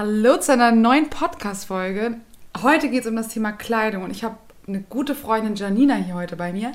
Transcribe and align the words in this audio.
Hallo 0.00 0.36
zu 0.36 0.52
einer 0.52 0.70
neuen 0.70 1.10
Podcast-Folge. 1.10 2.18
Heute 2.62 2.88
geht 2.88 3.00
es 3.00 3.08
um 3.08 3.16
das 3.16 3.26
Thema 3.26 3.50
Kleidung 3.50 4.04
und 4.04 4.12
ich 4.12 4.22
habe 4.22 4.36
eine 4.68 4.80
gute 4.80 5.16
Freundin 5.16 5.56
Janina 5.56 5.96
hier 5.96 6.14
heute 6.14 6.36
bei 6.36 6.52
mir. 6.52 6.70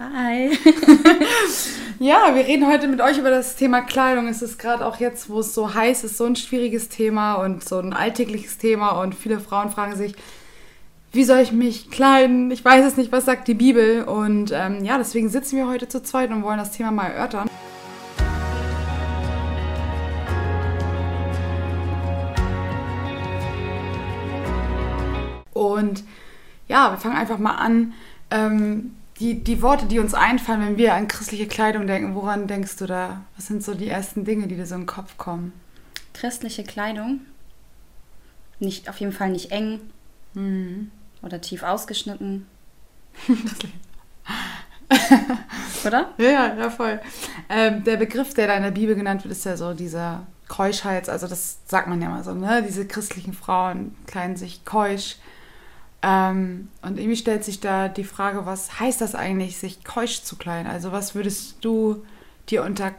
Hi. 0.00 0.50
ja, 2.00 2.34
wir 2.34 2.44
reden 2.44 2.66
heute 2.66 2.88
mit 2.88 3.00
euch 3.00 3.18
über 3.18 3.30
das 3.30 3.54
Thema 3.54 3.82
Kleidung. 3.82 4.26
Es 4.26 4.42
ist 4.42 4.58
gerade 4.58 4.84
auch 4.84 4.98
jetzt, 4.98 5.30
wo 5.30 5.38
es 5.38 5.54
so 5.54 5.74
heiß 5.74 6.02
ist, 6.02 6.16
so 6.16 6.24
ein 6.24 6.34
schwieriges 6.34 6.88
Thema 6.88 7.34
und 7.34 7.62
so 7.62 7.78
ein 7.78 7.92
alltägliches 7.92 8.58
Thema 8.58 9.00
und 9.00 9.14
viele 9.14 9.38
Frauen 9.38 9.70
fragen 9.70 9.94
sich, 9.94 10.16
wie 11.12 11.22
soll 11.22 11.38
ich 11.38 11.52
mich 11.52 11.92
kleiden? 11.92 12.50
Ich 12.50 12.64
weiß 12.64 12.84
es 12.84 12.96
nicht, 12.96 13.12
was 13.12 13.26
sagt 13.26 13.46
die 13.48 13.54
Bibel? 13.54 14.02
Und 14.02 14.52
ähm, 14.52 14.84
ja, 14.84 14.96
deswegen 14.98 15.28
sitzen 15.28 15.56
wir 15.56 15.68
heute 15.68 15.86
zu 15.86 16.02
zweit 16.02 16.30
und 16.30 16.42
wollen 16.42 16.58
das 16.58 16.72
Thema 16.72 16.90
mal 16.90 17.12
erörtern. 17.12 17.49
Und 25.80 26.04
ja, 26.68 26.90
wir 26.92 26.98
fangen 26.98 27.16
einfach 27.16 27.38
mal 27.38 27.56
an. 27.56 27.94
Ähm, 28.30 28.94
die, 29.18 29.42
die 29.42 29.60
Worte, 29.60 29.86
die 29.86 29.98
uns 29.98 30.14
einfallen, 30.14 30.60
wenn 30.60 30.78
wir 30.78 30.94
an 30.94 31.08
christliche 31.08 31.46
Kleidung 31.46 31.86
denken, 31.86 32.14
woran 32.14 32.46
denkst 32.46 32.76
du 32.76 32.86
da? 32.86 33.22
Was 33.36 33.48
sind 33.48 33.62
so 33.62 33.74
die 33.74 33.88
ersten 33.88 34.24
Dinge, 34.24 34.46
die 34.46 34.56
dir 34.56 34.66
so 34.66 34.76
in 34.76 34.82
den 34.82 34.86
Kopf 34.86 35.18
kommen? 35.18 35.52
Christliche 36.14 36.64
Kleidung. 36.64 37.20
Nicht, 38.60 38.88
auf 38.88 38.98
jeden 38.98 39.12
Fall 39.12 39.30
nicht 39.30 39.52
eng. 39.52 39.80
Mhm. 40.34 40.90
Oder 41.22 41.40
tief 41.40 41.62
ausgeschnitten. 41.62 42.46
Oder? 45.84 46.10
Ja, 46.18 46.54
ja, 46.54 46.70
voll. 46.70 47.00
Ähm, 47.48 47.84
der 47.84 47.96
Begriff, 47.96 48.34
der 48.34 48.46
da 48.46 48.54
in 48.54 48.62
der 48.62 48.70
Bibel 48.70 48.94
genannt 48.94 49.24
wird, 49.24 49.32
ist 49.32 49.44
ja 49.44 49.56
so 49.56 49.74
dieser 49.74 50.26
Keuschheits, 50.48 51.08
also 51.08 51.26
das 51.26 51.58
sagt 51.66 51.88
man 51.88 52.02
ja 52.02 52.08
mal 52.08 52.24
so, 52.24 52.34
ne? 52.34 52.62
Diese 52.66 52.86
christlichen 52.86 53.34
Frauen 53.34 53.94
kleiden 54.06 54.36
sich 54.36 54.64
keusch. 54.64 55.16
Ähm, 56.02 56.68
und 56.82 56.98
irgendwie 56.98 57.16
stellt 57.16 57.44
sich 57.44 57.60
da 57.60 57.88
die 57.88 58.04
Frage, 58.04 58.46
was 58.46 58.80
heißt 58.80 59.00
das 59.00 59.14
eigentlich, 59.14 59.58
sich 59.58 59.84
keusch 59.84 60.22
zu 60.22 60.36
kleiden? 60.36 60.70
Also 60.70 60.92
was 60.92 61.14
würdest 61.14 61.56
du 61.60 62.04
dir 62.48 62.64
unter 62.64 62.92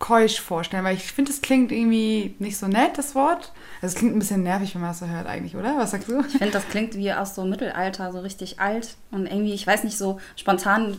keusch 0.00 0.40
vorstellen? 0.40 0.84
Weil 0.84 0.96
ich 0.96 1.12
finde, 1.12 1.30
es 1.30 1.40
klingt 1.40 1.70
irgendwie 1.70 2.34
nicht 2.38 2.58
so 2.58 2.66
nett, 2.66 2.98
das 2.98 3.14
Wort. 3.14 3.52
Also 3.80 3.94
es 3.94 3.94
klingt 3.94 4.16
ein 4.16 4.18
bisschen 4.18 4.42
nervig, 4.42 4.74
wenn 4.74 4.80
man 4.80 4.90
das 4.90 4.98
so 4.98 5.06
hört 5.06 5.26
eigentlich, 5.26 5.56
oder? 5.56 5.76
Was 5.76 5.92
sagst 5.92 6.08
du? 6.08 6.20
Ich 6.20 6.38
finde, 6.38 6.50
das 6.50 6.68
klingt 6.68 6.96
wie 6.96 7.12
aus 7.12 7.34
so 7.34 7.44
Mittelalter, 7.44 8.12
so 8.12 8.20
richtig 8.20 8.58
alt. 8.60 8.96
Und 9.12 9.26
irgendwie, 9.26 9.54
ich 9.54 9.66
weiß 9.66 9.84
nicht, 9.84 9.96
so 9.96 10.20
spontan 10.34 10.96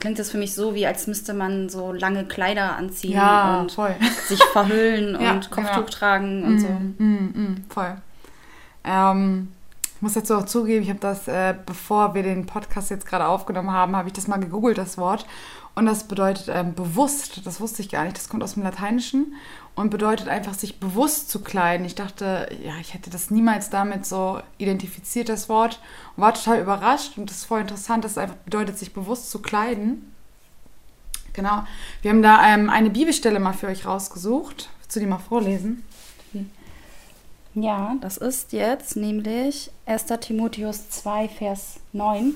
klingt 0.00 0.18
es 0.18 0.30
für 0.30 0.38
mich 0.38 0.54
so, 0.54 0.74
wie 0.74 0.86
als 0.86 1.06
müsste 1.06 1.34
man 1.34 1.68
so 1.68 1.92
lange 1.92 2.24
Kleider 2.24 2.76
anziehen 2.76 3.12
ja, 3.12 3.60
und 3.60 3.72
voll. 3.72 3.94
sich 4.26 4.42
verhüllen 4.42 5.20
ja, 5.20 5.32
und 5.32 5.50
Kopftuch 5.50 5.76
genau. 5.76 5.88
tragen 5.88 6.44
und 6.44 6.56
mm, 6.56 6.58
so. 6.58 6.68
Mm, 6.68 7.04
mm, 7.04 7.64
voll. 7.68 7.96
Ähm, 8.84 9.48
muss 10.04 10.12
dazu 10.12 10.36
auch 10.36 10.44
zugeben, 10.44 10.82
ich 10.82 10.90
habe 10.90 11.00
das, 11.00 11.26
äh, 11.28 11.54
bevor 11.64 12.14
wir 12.14 12.22
den 12.22 12.44
Podcast 12.44 12.90
jetzt 12.90 13.06
gerade 13.06 13.26
aufgenommen 13.26 13.72
haben, 13.72 13.96
habe 13.96 14.08
ich 14.08 14.12
das 14.12 14.28
mal 14.28 14.36
gegoogelt, 14.36 14.76
das 14.76 14.98
Wort. 14.98 15.26
Und 15.74 15.86
das 15.86 16.04
bedeutet 16.04 16.48
ähm, 16.48 16.74
bewusst, 16.74 17.44
das 17.46 17.58
wusste 17.58 17.80
ich 17.80 17.88
gar 17.88 18.04
nicht, 18.04 18.16
das 18.16 18.28
kommt 18.28 18.42
aus 18.44 18.54
dem 18.54 18.62
Lateinischen 18.62 19.34
und 19.74 19.88
bedeutet 19.88 20.28
einfach, 20.28 20.52
sich 20.52 20.78
bewusst 20.78 21.30
zu 21.30 21.40
kleiden. 21.40 21.86
Ich 21.86 21.94
dachte, 21.94 22.48
ja, 22.62 22.74
ich 22.80 22.92
hätte 22.92 23.08
das 23.08 23.30
niemals 23.30 23.70
damit 23.70 24.04
so 24.04 24.40
identifiziert, 24.58 25.30
das 25.30 25.48
Wort, 25.48 25.80
und 26.16 26.22
war 26.22 26.34
total 26.34 26.60
überrascht 26.60 27.16
und 27.16 27.30
das 27.30 27.38
ist 27.38 27.44
voll 27.46 27.62
interessant, 27.62 28.04
dass 28.04 28.12
es 28.12 28.18
einfach 28.18 28.36
bedeutet, 28.36 28.78
sich 28.78 28.92
bewusst 28.92 29.30
zu 29.30 29.40
kleiden. 29.40 30.12
Genau. 31.32 31.64
Wir 32.02 32.10
haben 32.10 32.22
da 32.22 32.46
ähm, 32.46 32.68
eine 32.68 32.90
Bibelstelle 32.90 33.40
mal 33.40 33.54
für 33.54 33.66
euch 33.68 33.86
rausgesucht. 33.86 34.68
Willst 34.80 34.94
du 34.94 35.00
die 35.00 35.06
mal 35.06 35.18
vorlesen? 35.18 35.82
Ja, 37.54 37.96
das 38.00 38.16
ist 38.16 38.52
jetzt 38.52 38.96
nämlich 38.96 39.70
1. 39.86 40.06
Timotheus 40.20 40.90
2, 40.90 41.28
Vers 41.28 41.76
9. 41.92 42.34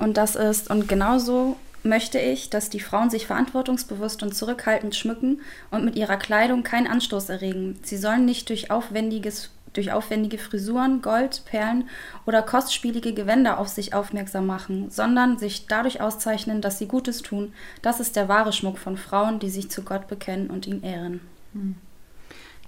Und 0.00 0.16
das 0.16 0.34
ist, 0.34 0.70
und 0.70 0.88
genauso 0.88 1.56
möchte 1.82 2.18
ich, 2.18 2.50
dass 2.50 2.68
die 2.68 2.80
Frauen 2.80 3.10
sich 3.10 3.26
verantwortungsbewusst 3.26 4.22
und 4.22 4.34
zurückhaltend 4.34 4.96
schmücken 4.96 5.40
und 5.70 5.84
mit 5.84 5.96
ihrer 5.96 6.16
Kleidung 6.16 6.62
keinen 6.64 6.88
Anstoß 6.88 7.28
erregen. 7.28 7.78
Sie 7.82 7.96
sollen 7.96 8.24
nicht 8.24 8.48
durch, 8.48 8.70
aufwendiges, 8.70 9.50
durch 9.72 9.92
aufwendige 9.92 10.38
Frisuren, 10.38 11.00
Gold, 11.00 11.42
Perlen 11.44 11.88
oder 12.26 12.42
kostspielige 12.42 13.14
Gewänder 13.14 13.58
auf 13.58 13.68
sich 13.68 13.94
aufmerksam 13.94 14.46
machen, 14.46 14.90
sondern 14.90 15.38
sich 15.38 15.68
dadurch 15.68 16.00
auszeichnen, 16.00 16.60
dass 16.60 16.78
sie 16.78 16.88
Gutes 16.88 17.22
tun. 17.22 17.52
Das 17.82 18.00
ist 18.00 18.16
der 18.16 18.28
wahre 18.28 18.52
Schmuck 18.52 18.78
von 18.78 18.96
Frauen, 18.96 19.38
die 19.38 19.50
sich 19.50 19.70
zu 19.70 19.82
Gott 19.82 20.08
bekennen 20.08 20.50
und 20.50 20.66
ihn 20.66 20.82
ehren. 20.82 21.20
Hm. 21.52 21.76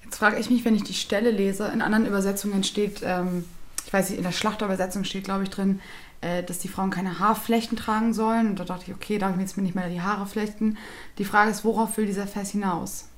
Jetzt 0.04 0.18
frage 0.18 0.38
ich 0.38 0.50
mich, 0.50 0.64
wenn 0.64 0.74
ich 0.74 0.84
die 0.84 0.94
Stelle 0.94 1.30
lese, 1.30 1.68
in 1.68 1.82
anderen 1.82 2.06
Übersetzungen 2.06 2.64
steht, 2.64 3.00
ähm, 3.04 3.44
ich 3.86 3.92
weiß 3.92 4.10
nicht, 4.10 4.18
in 4.18 4.24
der 4.24 4.32
Schlachterübersetzung 4.32 5.04
steht, 5.04 5.24
glaube 5.24 5.44
ich, 5.44 5.50
drin, 5.50 5.80
äh, 6.20 6.42
dass 6.42 6.58
die 6.58 6.68
Frauen 6.68 6.90
keine 6.90 7.18
Haarflechten 7.18 7.76
tragen 7.76 8.14
sollen. 8.14 8.48
Und 8.48 8.60
da 8.60 8.64
dachte 8.64 8.84
ich, 8.86 8.94
okay, 8.94 9.18
darf 9.18 9.30
ich 9.30 9.36
mir 9.36 9.42
jetzt 9.42 9.56
nicht 9.56 9.74
mehr 9.74 9.88
die 9.88 10.00
Haare 10.00 10.26
flechten. 10.26 10.78
Die 11.18 11.24
Frage 11.24 11.50
ist, 11.50 11.64
worauf 11.64 11.96
will 11.96 12.06
dieser 12.06 12.26
Vers 12.26 12.50
hinaus? 12.50 13.08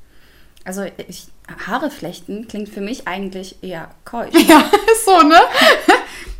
Also 0.65 0.87
ich, 1.09 1.29
Haare 1.67 1.91
flechten 1.91 2.49
klingt 2.49 2.71
für 2.71 2.81
mich 2.81 3.07
eigentlich 3.07 3.63
eher 3.63 3.91
keusch. 4.05 4.35
Ja, 4.49 4.61
ist 4.91 5.05
so, 5.05 5.21
ne? 5.23 5.37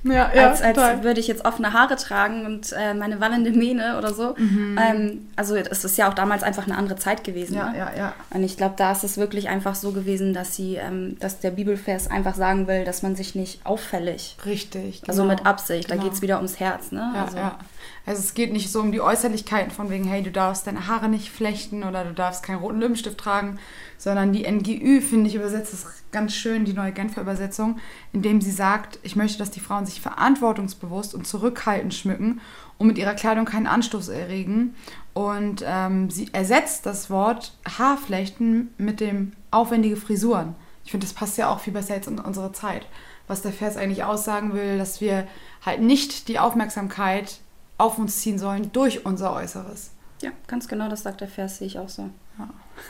Ja, 0.05 0.31
ja, 0.35 0.51
als, 0.51 0.61
als 0.61 1.03
würde 1.03 1.19
ich 1.19 1.27
jetzt 1.29 1.45
offene 1.45 1.73
Haare 1.73 1.97
tragen 1.97 2.45
und 2.45 2.73
äh, 2.73 2.93
meine 2.95 3.21
wallende 3.21 3.51
Mähne 3.53 3.97
oder 3.97 4.13
so. 4.13 4.35
Mhm. 4.37 4.79
Ähm, 4.81 5.29
also 5.35 5.57
es 5.57 5.85
ist 5.85 5.97
ja 5.97 6.09
auch 6.09 6.15
damals 6.15 6.43
einfach 6.43 6.67
eine 6.67 6.77
andere 6.77 6.97
Zeit 6.97 7.25
gewesen. 7.25 7.55
Ja, 7.55 7.71
ne? 7.71 7.79
ja, 7.79 7.91
ja. 7.97 8.15
Und 8.31 8.45
ich 8.45 8.57
glaube, 8.57 8.75
da 8.77 8.93
ist 8.93 9.03
es 9.03 9.17
wirklich 9.17 9.49
einfach 9.49 9.75
so 9.75 9.93
gewesen, 9.93 10.35
dass 10.35 10.55
sie, 10.55 10.77
ähm, 10.77 11.17
dass 11.21 11.41
der 11.41 11.51
Bibelvers 11.51 12.11
einfach 12.11 12.35
sagen 12.35 12.69
will, 12.69 12.85
dass 12.85 13.03
man 13.03 13.17
sich 13.17 13.35
nicht 13.35 13.65
auffällig. 13.65 14.37
Richtig. 14.45 15.01
Genau. 15.01 15.11
Also 15.11 15.25
mit 15.25 15.47
Absicht. 15.47 15.89
Genau. 15.89 16.01
Da 16.01 16.05
geht 16.05 16.15
es 16.15 16.23
wieder 16.23 16.37
ums 16.37 16.61
Herz, 16.61 16.93
ne? 16.93 17.11
Ja, 17.15 17.25
also. 17.25 17.37
ja. 17.37 17.59
Also 18.07 18.21
es 18.21 18.35
geht 18.35 18.53
nicht 18.53 18.71
so 18.71 18.81
um 18.81 18.93
die 18.93 19.01
Äußerlichkeiten 19.01 19.71
von 19.71 19.89
wegen, 19.89 20.05
hey, 20.05 20.23
du 20.23 20.31
darfst 20.31 20.67
deine 20.67 20.89
Haare 20.89 21.09
nicht 21.09 21.31
flechten 21.31 21.85
oder 21.85 22.05
du 22.05 22.13
darfst 22.13 22.43
keinen 22.43 22.59
roten 22.59 22.79
Lippenstift 22.79 23.17
tragen, 23.17 23.59
sondern 23.97 24.33
die 24.33 24.47
NGÜ, 24.51 25.01
finde 25.01 25.29
ich, 25.29 25.37
übersetzt 25.37 25.73
es 25.73 25.87
ganz 26.13 26.35
schön, 26.35 26.67
die 26.67 26.75
neue 26.75 26.93
Genfer 26.93 27.23
Übersetzung, 27.23 27.79
indem 28.13 28.43
sie 28.43 28.51
sagt, 28.51 28.99
ich 29.03 29.17
möchte, 29.17 29.39
dass 29.39 29.51
die 29.51 29.61
Frauen 29.61 29.87
sich 29.87 30.03
verantwortungsbewusst 30.03 31.15
und 31.15 31.27
zurückhaltend 31.27 31.95
schmücken 31.95 32.43
und 32.77 32.89
mit 32.89 32.99
ihrer 32.99 33.15
Kleidung 33.15 33.47
keinen 33.47 33.67
Anstoß 33.67 34.09
erregen. 34.09 34.75
Und 35.15 35.65
ähm, 35.67 36.11
sie 36.11 36.29
ersetzt 36.33 36.85
das 36.85 37.09
Wort 37.09 37.57
Haarflechten 37.79 38.75
mit 38.77 39.01
dem 39.01 39.33
aufwendige 39.51 39.97
Frisuren. 39.97 40.55
Ich 40.85 40.91
finde, 40.91 41.07
das 41.07 41.15
passt 41.15 41.39
ja 41.39 41.49
auch 41.49 41.61
viel 41.61 41.73
besser 41.73 41.95
jetzt 41.95 42.09
in 42.09 42.19
unsere 42.19 42.53
Zeit. 42.53 42.87
Was 43.27 43.41
der 43.41 43.53
Vers 43.53 43.79
eigentlich 43.79 44.05
aussagen 44.05 44.53
will, 44.53 44.77
dass 44.77 45.01
wir 45.01 45.27
halt 45.65 45.81
nicht 45.81 46.29
die 46.29 46.39
Aufmerksamkeit 46.39 47.39
auf 47.79 47.99
uns 47.99 48.21
ziehen 48.21 48.39
sollen 48.39 48.73
durch 48.73 49.05
unser 49.05 49.33
Äußeres. 49.33 49.91
Ja, 50.23 50.31
ganz 50.47 50.69
genau, 50.69 50.89
das 50.89 51.03
sagt 51.03 51.21
der 51.21 51.29
Vers, 51.29 51.59
sehe 51.59 51.67
ich 51.67 51.79
auch 51.79 51.89
so. 51.89 52.09
Ja. 52.39 52.49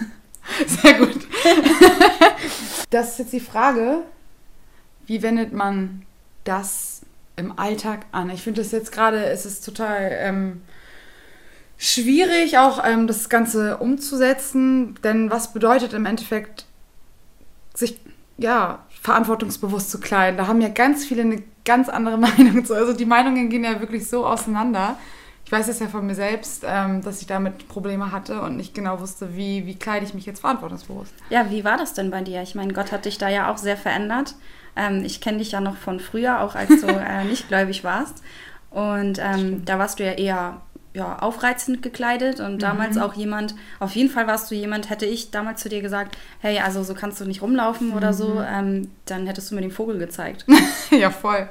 Sehr 0.66 0.94
gut. 0.94 1.26
das 2.90 3.12
ist 3.12 3.18
jetzt 3.18 3.32
die 3.32 3.40
Frage, 3.40 4.02
wie 5.06 5.22
wendet 5.22 5.52
man 5.52 6.02
das 6.44 7.02
im 7.36 7.58
Alltag 7.58 8.06
an? 8.12 8.30
Ich 8.30 8.42
finde 8.42 8.62
das 8.62 8.72
jetzt 8.72 8.92
gerade, 8.92 9.24
es 9.24 9.46
ist 9.46 9.64
total 9.64 10.10
ähm, 10.12 10.62
schwierig, 11.78 12.58
auch 12.58 12.84
ähm, 12.84 13.06
das 13.06 13.28
Ganze 13.28 13.78
umzusetzen, 13.78 14.98
denn 15.02 15.30
was 15.30 15.52
bedeutet 15.52 15.92
im 15.92 16.06
Endeffekt, 16.06 16.66
sich 17.74 17.98
ja, 18.38 18.80
verantwortungsbewusst 19.02 19.90
zu 19.90 20.00
kleiden? 20.00 20.36
Da 20.36 20.46
haben 20.46 20.60
ja 20.60 20.68
ganz 20.68 21.04
viele 21.04 21.22
eine 21.22 21.42
ganz 21.64 21.88
andere 21.88 22.18
Meinung 22.18 22.64
zu. 22.64 22.74
Also 22.74 22.92
die 22.92 23.06
Meinungen 23.06 23.48
gehen 23.50 23.64
ja 23.64 23.80
wirklich 23.80 24.08
so 24.08 24.26
auseinander. 24.26 24.96
Ich 25.46 25.52
weiß 25.52 25.68
es 25.68 25.78
ja 25.78 25.88
von 25.88 26.06
mir 26.06 26.14
selbst, 26.14 26.64
ähm, 26.66 27.02
dass 27.02 27.20
ich 27.20 27.26
damit 27.26 27.68
Probleme 27.68 28.12
hatte 28.12 28.40
und 28.40 28.56
nicht 28.56 28.74
genau 28.74 29.00
wusste, 29.00 29.36
wie, 29.36 29.66
wie 29.66 29.74
kleide 29.74 30.06
ich 30.06 30.14
mich 30.14 30.24
jetzt 30.24 30.40
verantwortungsbewusst. 30.40 31.12
Ja, 31.28 31.50
wie 31.50 31.64
war 31.64 31.76
das 31.76 31.92
denn 31.92 32.10
bei 32.10 32.22
dir? 32.22 32.40
Ich 32.42 32.54
meine, 32.54 32.72
Gott 32.72 32.92
hat 32.92 33.04
dich 33.04 33.18
da 33.18 33.28
ja 33.28 33.52
auch 33.52 33.58
sehr 33.58 33.76
verändert. 33.76 34.36
Ähm, 34.74 35.04
ich 35.04 35.20
kenne 35.20 35.38
dich 35.38 35.52
ja 35.52 35.60
noch 35.60 35.76
von 35.76 36.00
früher, 36.00 36.40
auch 36.40 36.54
als 36.54 36.80
du 36.80 36.86
äh, 36.86 37.24
nicht 37.24 37.48
gläubig 37.48 37.84
warst. 37.84 38.22
Und 38.70 39.18
ähm, 39.20 39.64
da 39.66 39.78
warst 39.78 40.00
du 40.00 40.04
ja 40.04 40.12
eher 40.12 40.62
ja, 40.94 41.18
aufreizend 41.18 41.82
gekleidet 41.82 42.38
und 42.38 42.62
damals 42.62 42.94
mhm. 42.94 43.02
auch 43.02 43.14
jemand, 43.14 43.56
auf 43.80 43.96
jeden 43.96 44.08
Fall 44.08 44.28
warst 44.28 44.48
du 44.50 44.54
jemand, 44.54 44.90
hätte 44.90 45.06
ich 45.06 45.32
damals 45.32 45.60
zu 45.60 45.68
dir 45.68 45.82
gesagt, 45.82 46.16
hey, 46.38 46.60
also 46.60 46.84
so 46.84 46.94
kannst 46.94 47.20
du 47.20 47.24
nicht 47.24 47.42
rumlaufen 47.42 47.88
mhm. 47.88 47.94
oder 47.94 48.12
so, 48.12 48.34
mhm. 48.34 48.44
ähm, 48.48 48.90
dann 49.04 49.26
hättest 49.26 49.50
du 49.50 49.56
mir 49.56 49.62
den 49.62 49.72
Vogel 49.72 49.98
gezeigt. 49.98 50.46
ja, 50.90 51.10
voll. 51.10 51.48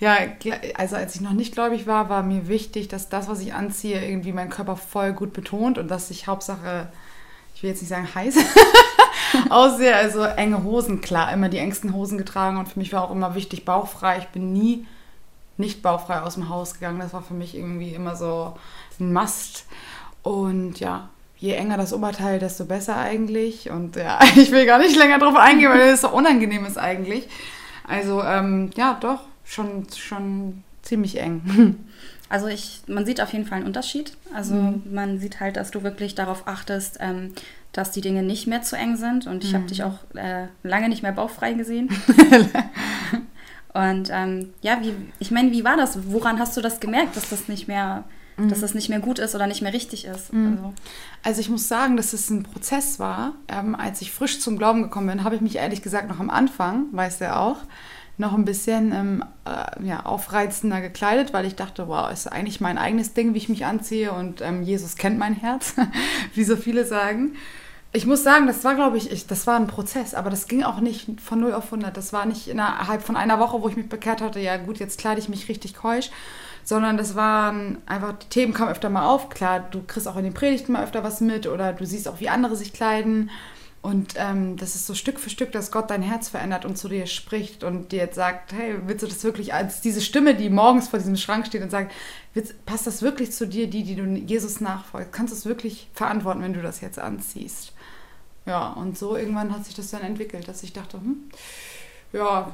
Ja, 0.00 0.16
also 0.74 0.96
als 0.96 1.14
ich 1.14 1.20
noch 1.20 1.32
nicht 1.32 1.54
gläubig 1.54 1.86
war, 1.86 2.08
war 2.08 2.24
mir 2.24 2.48
wichtig, 2.48 2.88
dass 2.88 3.08
das, 3.08 3.28
was 3.28 3.40
ich 3.40 3.54
anziehe, 3.54 4.04
irgendwie 4.04 4.32
meinen 4.32 4.50
Körper 4.50 4.74
voll 4.74 5.12
gut 5.12 5.32
betont 5.34 5.78
und 5.78 5.88
dass 5.88 6.10
ich 6.10 6.26
Hauptsache, 6.26 6.88
ich 7.54 7.62
will 7.62 7.70
jetzt 7.70 7.82
nicht 7.82 7.90
sagen 7.90 8.08
heiß, 8.12 8.38
aussehe, 9.50 9.94
also 9.94 10.24
enge 10.24 10.64
Hosen, 10.64 11.00
klar, 11.00 11.32
immer 11.32 11.48
die 11.48 11.58
engsten 11.58 11.94
Hosen 11.94 12.18
getragen 12.18 12.56
und 12.56 12.66
für 12.66 12.78
mich 12.80 12.92
war 12.92 13.04
auch 13.04 13.12
immer 13.12 13.36
wichtig, 13.36 13.64
bauchfrei. 13.64 14.18
Ich 14.18 14.28
bin 14.28 14.52
nie 14.52 14.84
nicht 15.60 15.82
bauchfrei 15.82 16.22
aus 16.22 16.34
dem 16.34 16.48
Haus 16.48 16.74
gegangen. 16.74 16.98
Das 16.98 17.12
war 17.12 17.22
für 17.22 17.34
mich 17.34 17.56
irgendwie 17.56 17.94
immer 17.94 18.16
so 18.16 18.56
ein 19.00 19.12
Must. 19.12 19.66
Und 20.22 20.80
ja, 20.80 21.08
je 21.38 21.52
enger 21.52 21.76
das 21.76 21.92
Oberteil, 21.92 22.38
desto 22.38 22.66
besser 22.66 22.96
eigentlich. 22.96 23.70
Und 23.70 23.96
ja, 23.96 24.20
ich 24.36 24.50
will 24.50 24.66
gar 24.66 24.78
nicht 24.78 24.96
länger 24.96 25.18
drauf 25.18 25.36
eingehen, 25.36 25.70
weil 25.70 25.80
es 25.80 26.02
so 26.02 26.10
unangenehm 26.10 26.64
ist 26.66 26.78
eigentlich. 26.78 27.28
Also 27.86 28.22
ähm, 28.22 28.70
ja, 28.76 28.96
doch, 29.00 29.20
schon, 29.44 29.86
schon 29.96 30.62
ziemlich 30.82 31.18
eng. 31.18 31.76
Also 32.32 32.46
ich, 32.46 32.82
man 32.86 33.04
sieht 33.04 33.20
auf 33.20 33.32
jeden 33.32 33.44
Fall 33.44 33.56
einen 33.56 33.66
Unterschied. 33.66 34.16
Also 34.32 34.54
mhm. 34.54 34.82
man 34.88 35.18
sieht 35.18 35.40
halt, 35.40 35.56
dass 35.56 35.72
du 35.72 35.82
wirklich 35.82 36.14
darauf 36.14 36.46
achtest, 36.46 36.98
ähm, 37.00 37.34
dass 37.72 37.90
die 37.90 38.00
Dinge 38.00 38.22
nicht 38.22 38.46
mehr 38.46 38.62
zu 38.62 38.76
eng 38.76 38.96
sind. 38.96 39.26
Und 39.26 39.42
ich 39.42 39.50
mhm. 39.50 39.56
habe 39.56 39.66
dich 39.66 39.82
auch 39.82 39.98
äh, 40.14 40.46
lange 40.62 40.88
nicht 40.88 41.02
mehr 41.02 41.10
bauchfrei 41.10 41.54
gesehen. 41.54 41.88
und 43.74 44.10
ähm, 44.12 44.54
ja, 44.62 44.78
wie, 44.80 44.94
ich 45.18 45.32
meine, 45.32 45.50
wie 45.50 45.64
war 45.64 45.76
das? 45.76 46.12
Woran 46.12 46.38
hast 46.38 46.56
du 46.56 46.60
das 46.60 46.78
gemerkt, 46.78 47.16
dass 47.16 47.30
das 47.30 47.48
nicht 47.48 47.66
mehr 47.66 48.04
mhm. 48.44 48.48
dass 48.48 48.60
das 48.60 48.74
nicht 48.74 48.88
mehr 48.88 49.00
gut 49.00 49.18
ist 49.18 49.34
oder 49.34 49.46
nicht 49.46 49.62
mehr 49.62 49.72
richtig 49.72 50.04
ist. 50.04 50.32
Mhm. 50.32 50.56
Also. 50.56 50.74
also. 51.22 51.40
ich 51.40 51.48
muss 51.48 51.68
sagen, 51.68 51.96
dass 51.96 52.12
es 52.12 52.30
ein 52.30 52.42
Prozess 52.42 52.98
war. 52.98 53.34
Ähm, 53.48 53.74
als 53.74 54.02
ich 54.02 54.12
frisch 54.12 54.40
zum 54.40 54.58
Glauben 54.58 54.82
gekommen 54.82 55.08
bin, 55.08 55.24
habe 55.24 55.34
ich 55.34 55.40
mich 55.40 55.56
ehrlich 55.56 55.82
gesagt 55.82 56.08
noch 56.08 56.20
am 56.20 56.30
Anfang, 56.30 56.86
weiß 56.92 57.20
er 57.20 57.40
auch, 57.40 57.58
noch 58.20 58.34
ein 58.34 58.44
bisschen 58.44 58.92
ähm, 58.92 59.24
äh, 59.46 59.86
ja, 59.86 60.04
aufreizender 60.04 60.80
gekleidet, 60.80 61.32
weil 61.32 61.46
ich 61.46 61.56
dachte, 61.56 61.88
wow, 61.88 62.12
ist 62.12 62.30
eigentlich 62.30 62.60
mein 62.60 62.78
eigenes 62.78 63.14
Ding, 63.14 63.34
wie 63.34 63.38
ich 63.38 63.48
mich 63.48 63.64
anziehe 63.64 64.12
und 64.12 64.42
ähm, 64.42 64.62
Jesus 64.62 64.96
kennt 64.96 65.18
mein 65.18 65.34
Herz, 65.34 65.74
wie 66.34 66.44
so 66.44 66.56
viele 66.56 66.84
sagen. 66.84 67.32
Ich 67.92 68.06
muss 68.06 68.22
sagen, 68.22 68.46
das 68.46 68.62
war, 68.62 68.76
glaube 68.76 68.98
ich, 68.98 69.10
ich, 69.10 69.26
das 69.26 69.48
war 69.48 69.56
ein 69.56 69.66
Prozess, 69.66 70.14
aber 70.14 70.30
das 70.30 70.46
ging 70.46 70.62
auch 70.62 70.78
nicht 70.78 71.20
von 71.20 71.40
0 71.40 71.54
auf 71.54 71.64
100. 71.64 71.96
Das 71.96 72.12
war 72.12 72.24
nicht 72.24 72.46
innerhalb 72.46 73.02
von 73.02 73.16
einer 73.16 73.40
Woche, 73.40 73.60
wo 73.62 73.68
ich 73.68 73.76
mich 73.76 73.88
bekehrt 73.88 74.20
hatte, 74.20 74.38
ja 74.38 74.58
gut, 74.58 74.78
jetzt 74.78 74.98
kleide 74.98 75.20
ich 75.20 75.28
mich 75.28 75.48
richtig 75.48 75.74
keusch, 75.74 76.10
sondern 76.64 76.96
das 76.96 77.14
waren 77.14 77.78
einfach, 77.86 78.14
die 78.14 78.28
Themen 78.28 78.52
kamen 78.52 78.70
öfter 78.70 78.90
mal 78.90 79.06
auf. 79.06 79.28
Klar, 79.28 79.60
du 79.70 79.82
kriegst 79.82 80.08
auch 80.08 80.16
in 80.16 80.24
den 80.24 80.34
Predigten 80.34 80.72
mal 80.72 80.84
öfter 80.84 81.02
was 81.02 81.20
mit 81.20 81.46
oder 81.46 81.72
du 81.72 81.84
siehst 81.84 82.08
auch, 82.08 82.20
wie 82.20 82.28
andere 82.28 82.56
sich 82.56 82.72
kleiden. 82.72 83.30
Und 83.82 84.12
ähm, 84.16 84.58
das 84.58 84.74
ist 84.74 84.86
so 84.86 84.94
Stück 84.94 85.18
für 85.18 85.30
Stück, 85.30 85.52
dass 85.52 85.70
Gott 85.72 85.90
dein 85.90 86.02
Herz 86.02 86.28
verändert 86.28 86.66
und 86.66 86.76
zu 86.76 86.88
dir 86.88 87.06
spricht 87.06 87.64
und 87.64 87.92
dir 87.92 88.00
jetzt 88.00 88.14
sagt, 88.14 88.52
hey, 88.52 88.76
willst 88.84 89.02
du 89.02 89.06
das 89.06 89.24
wirklich 89.24 89.54
als 89.54 89.80
diese 89.80 90.02
Stimme, 90.02 90.34
die 90.34 90.50
morgens 90.50 90.88
vor 90.88 90.98
diesem 90.98 91.16
Schrank 91.16 91.46
steht 91.46 91.62
und 91.62 91.70
sagt, 91.70 91.92
passt 92.66 92.86
das 92.86 93.00
wirklich 93.00 93.32
zu 93.32 93.46
dir, 93.46 93.68
die, 93.68 93.82
die 93.82 93.96
du 93.96 94.04
Jesus 94.04 94.60
nachfolgst? 94.60 95.12
Kannst 95.12 95.32
du 95.32 95.38
es 95.38 95.46
wirklich 95.46 95.88
verantworten, 95.94 96.42
wenn 96.42 96.52
du 96.52 96.60
das 96.60 96.82
jetzt 96.82 96.98
anziehst? 96.98 97.72
Ja, 98.44 98.68
und 98.68 98.98
so 98.98 99.16
irgendwann 99.16 99.52
hat 99.52 99.64
sich 99.64 99.74
das 99.74 99.90
dann 99.90 100.02
entwickelt, 100.02 100.46
dass 100.46 100.62
ich 100.62 100.74
dachte, 100.74 100.98
hm, 100.98 101.30
ja, 102.12 102.52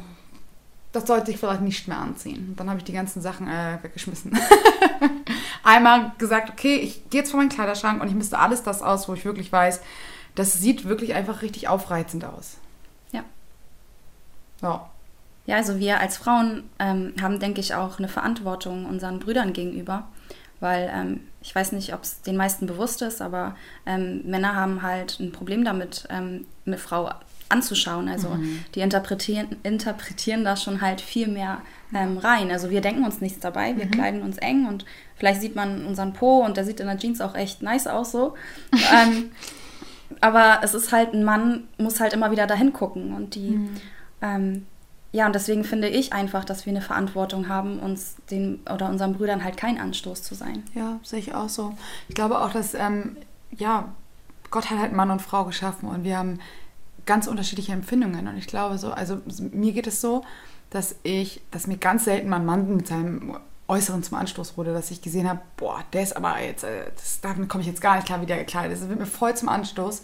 das 0.96 1.06
sollte 1.06 1.30
ich 1.30 1.36
vielleicht 1.36 1.60
nicht 1.60 1.88
mehr 1.88 1.98
anziehen. 1.98 2.46
Und 2.48 2.58
dann 2.58 2.70
habe 2.70 2.78
ich 2.78 2.84
die 2.84 2.92
ganzen 2.94 3.20
Sachen 3.20 3.48
äh, 3.48 3.78
weggeschmissen. 3.82 4.36
Einmal 5.62 6.12
gesagt, 6.16 6.48
okay, 6.48 6.76
ich 6.76 7.10
gehe 7.10 7.20
jetzt 7.20 7.30
vor 7.30 7.38
meinen 7.38 7.50
Kleiderschrank 7.50 8.00
und 8.00 8.08
ich 8.08 8.14
misste 8.14 8.38
alles 8.38 8.62
das 8.62 8.80
aus, 8.80 9.06
wo 9.06 9.12
ich 9.12 9.26
wirklich 9.26 9.52
weiß, 9.52 9.82
das 10.36 10.54
sieht 10.54 10.86
wirklich 10.86 11.14
einfach 11.14 11.42
richtig 11.42 11.68
aufreizend 11.68 12.24
aus. 12.24 12.56
Ja. 13.12 13.24
Ja. 14.62 14.88
Ja, 15.44 15.56
also 15.56 15.78
wir 15.78 16.00
als 16.00 16.16
Frauen 16.16 16.64
ähm, 16.78 17.12
haben, 17.20 17.40
denke 17.40 17.60
ich, 17.60 17.74
auch 17.74 17.98
eine 17.98 18.08
Verantwortung 18.08 18.86
unseren 18.86 19.20
Brüdern 19.20 19.52
gegenüber, 19.52 20.08
weil 20.60 20.90
ähm, 20.92 21.20
ich 21.42 21.54
weiß 21.54 21.72
nicht, 21.72 21.92
ob 21.92 22.02
es 22.04 22.22
den 22.22 22.36
meisten 22.36 22.66
bewusst 22.66 23.02
ist, 23.02 23.20
aber 23.20 23.54
ähm, 23.84 24.22
Männer 24.24 24.56
haben 24.56 24.80
halt 24.80 25.20
ein 25.20 25.30
Problem 25.30 25.62
damit, 25.62 26.08
ähm, 26.10 26.46
eine 26.66 26.78
Frau 26.78 27.10
anzuschauen. 27.48 28.08
Also 28.08 28.28
mhm. 28.28 28.64
die 28.74 28.80
interpretieren, 28.80 29.56
interpretieren 29.62 30.44
da 30.44 30.56
schon 30.56 30.80
halt 30.80 31.00
viel 31.00 31.28
mehr 31.28 31.62
ähm, 31.94 32.18
rein. 32.18 32.50
Also 32.50 32.70
wir 32.70 32.80
denken 32.80 33.04
uns 33.04 33.20
nichts 33.20 33.40
dabei, 33.40 33.76
wir 33.76 33.86
mhm. 33.86 33.90
kleiden 33.90 34.22
uns 34.22 34.38
eng 34.38 34.66
und 34.66 34.84
vielleicht 35.16 35.40
sieht 35.40 35.56
man 35.56 35.86
unseren 35.86 36.12
Po 36.12 36.44
und 36.44 36.56
der 36.56 36.64
sieht 36.64 36.80
in 36.80 36.86
der 36.86 36.98
Jeans 36.98 37.20
auch 37.20 37.34
echt 37.34 37.62
nice 37.62 37.86
aus 37.86 38.12
so. 38.12 38.34
ähm, 38.72 39.30
aber 40.20 40.60
es 40.62 40.74
ist 40.74 40.92
halt, 40.92 41.14
ein 41.14 41.24
Mann 41.24 41.64
muss 41.78 42.00
halt 42.00 42.12
immer 42.12 42.30
wieder 42.30 42.46
dahin 42.46 42.72
gucken 42.72 43.12
und 43.14 43.34
die, 43.34 43.50
mhm. 43.50 43.76
ähm, 44.22 44.66
ja, 45.12 45.26
und 45.26 45.34
deswegen 45.34 45.64
finde 45.64 45.88
ich 45.88 46.12
einfach, 46.12 46.44
dass 46.44 46.66
wir 46.66 46.72
eine 46.72 46.82
Verantwortung 46.82 47.48
haben, 47.48 47.78
uns 47.78 48.16
den 48.30 48.60
oder 48.72 48.88
unseren 48.88 49.14
Brüdern 49.14 49.44
halt 49.44 49.56
kein 49.56 49.80
Anstoß 49.80 50.22
zu 50.22 50.34
sein. 50.34 50.62
Ja, 50.74 51.00
sehe 51.02 51.20
ich 51.20 51.34
auch 51.34 51.48
so. 51.48 51.74
Ich 52.08 52.14
glaube 52.14 52.40
auch, 52.40 52.52
dass, 52.52 52.74
ähm, 52.74 53.16
ja, 53.50 53.94
Gott 54.50 54.70
hat 54.70 54.78
halt 54.78 54.92
Mann 54.92 55.10
und 55.10 55.22
Frau 55.22 55.44
geschaffen 55.44 55.88
und 55.88 56.04
wir 56.04 56.18
haben 56.18 56.38
ganz 57.06 57.26
unterschiedliche 57.26 57.72
Empfindungen. 57.72 58.28
Und 58.28 58.36
ich 58.36 58.46
glaube 58.46 58.78
so, 58.78 58.92
also 58.92 59.18
mir 59.52 59.72
geht 59.72 59.86
es 59.86 60.00
so, 60.00 60.24
dass 60.70 60.96
ich, 61.02 61.40
dass 61.50 61.66
mir 61.66 61.78
ganz 61.78 62.04
selten 62.04 62.28
mein 62.28 62.44
Mann 62.44 62.76
mit 62.76 62.88
seinem 62.88 63.38
Äußeren 63.68 64.02
zum 64.02 64.16
Anstoß 64.18 64.56
wurde, 64.56 64.72
dass 64.72 64.90
ich 64.90 65.02
gesehen 65.02 65.28
habe, 65.28 65.40
boah, 65.56 65.82
der 65.92 66.02
ist 66.02 66.16
aber 66.16 66.40
jetzt, 66.40 66.62
äh, 66.62 66.90
das, 66.94 67.20
damit 67.20 67.48
komme 67.48 67.62
ich 67.62 67.68
jetzt 67.68 67.80
gar 67.80 67.96
nicht 67.96 68.06
klar, 68.06 68.20
wie 68.20 68.26
der 68.26 68.38
gekleidet 68.38 68.72
ist. 68.72 68.82
Das 68.82 68.88
wird 68.88 69.00
mir 69.00 69.06
voll 69.06 69.36
zum 69.36 69.48
Anstoß. 69.48 70.02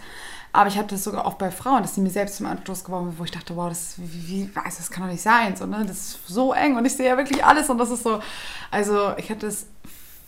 Aber 0.53 0.69
ich 0.69 0.77
hatte 0.77 0.95
das 0.97 1.05
sogar 1.05 1.27
auch 1.27 1.35
bei 1.35 1.51
Frauen, 1.51 1.83
dass 1.83 1.95
die 1.95 2.01
mir 2.01 2.11
selbst 2.11 2.37
zum 2.37 2.47
Anstoß 2.47 2.85
geworden 2.85 3.07
sind, 3.07 3.19
wo 3.19 3.25
ich 3.25 3.31
dachte, 3.31 3.57
wow, 3.57 3.69
das, 3.69 3.95
wie, 3.99 4.29
wie 4.29 4.51
das 4.55 4.91
kann 4.91 5.05
doch 5.05 5.11
nicht 5.11 5.23
sein. 5.23 5.57
So, 5.57 5.67
ne? 5.67 5.85
Das 5.87 5.97
ist 5.97 6.27
so 6.27 6.53
eng 6.53 6.77
und 6.77 6.85
ich 6.85 6.95
sehe 6.95 7.07
ja 7.07 7.17
wirklich 7.17 7.45
alles 7.45 7.71
und 7.71 7.79
das 7.79 7.91
ist 7.91 8.03
so. 8.03 8.21
Also 8.71 9.17
ich 9.17 9.31
hatte 9.31 9.47
es 9.47 9.67